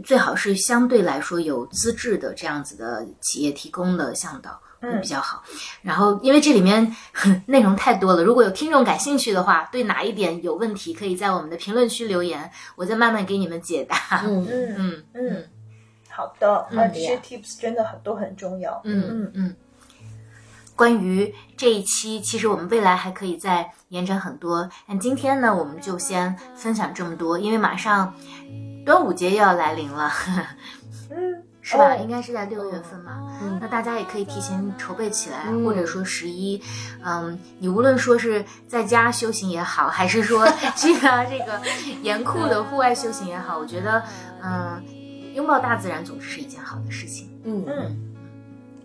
[0.04, 5.42] 最好是相对来说有资质的这样子的企业提供的向导会比较好。
[5.80, 6.94] 然后，因为这里面
[7.46, 14.22] 内容太多了，如果有听众感兴趣的话，对哪一点有问题，可以在我们的评论区留言，我再慢慢给你们解答。
[14.24, 15.44] 嗯嗯 嗯嗯，
[16.09, 18.80] 好的，那这些 tips 真的很都很重要。
[18.84, 19.56] 嗯嗯嗯。
[20.74, 28.14] 关于这一期，其实我们未来还可以再延展很多，但今天呢，我们就先分享这么多，因为马上。
[28.84, 30.10] 端午节又要来临了，
[31.10, 31.94] 嗯， 是吧？
[31.96, 33.18] 应该是在六月份嘛。
[33.40, 36.60] 嗯，那大家也可以提前筹备起来，或者说十一，
[37.04, 40.46] 嗯，你无论说是在家修行也好，还是说
[40.76, 41.60] 去了这个
[42.02, 44.02] 严酷的户外修行也好，我觉得，
[44.42, 44.82] 嗯，
[45.34, 47.30] 拥抱大自然总之是一件好的事情。
[47.44, 47.96] 嗯嗯，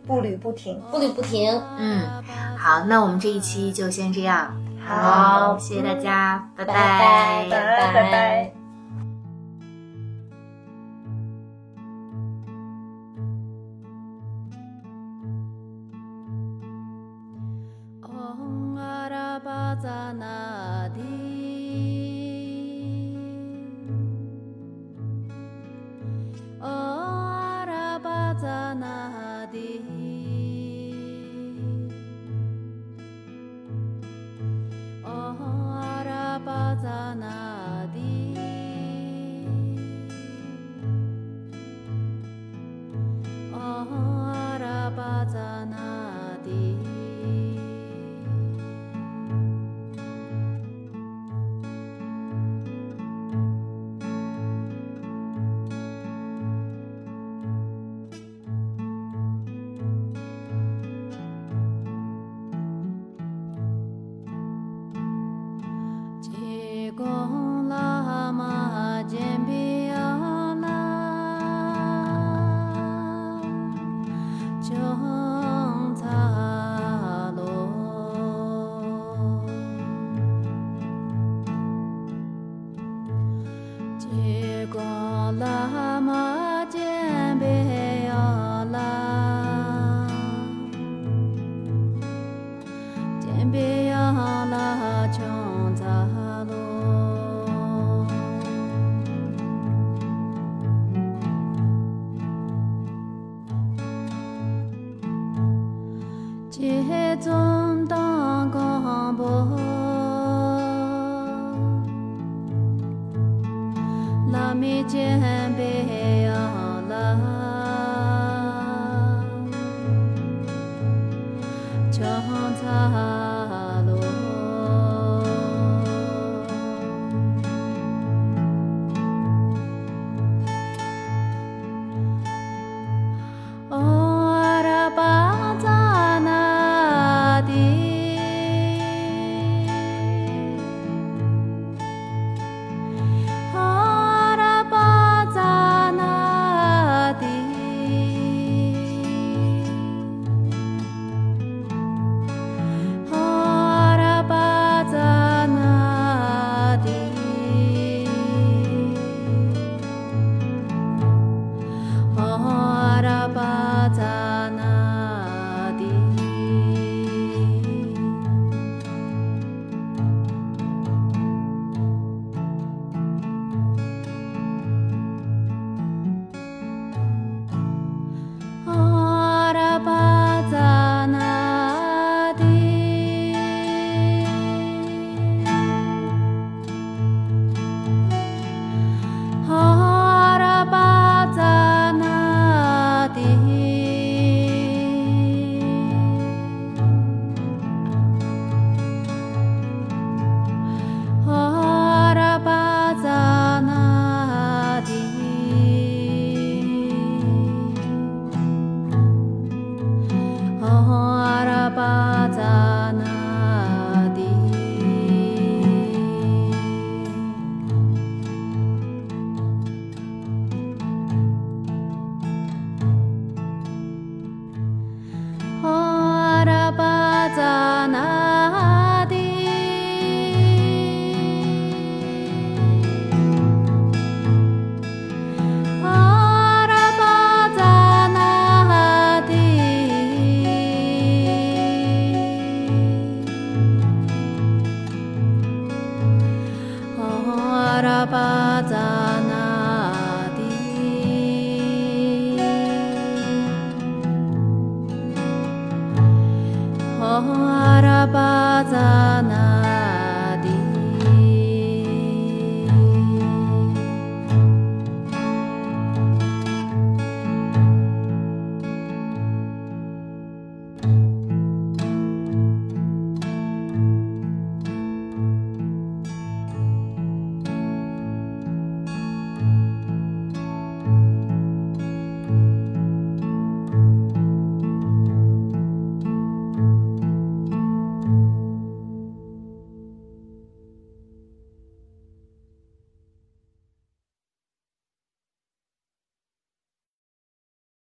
[0.07, 1.61] 步履不停，步履不停。
[1.77, 2.07] 嗯，
[2.57, 4.55] 好，那我们这一期就先这样。
[4.87, 8.56] 好，谢谢大家，拜拜，拜拜。
[20.17, 20.56] 나.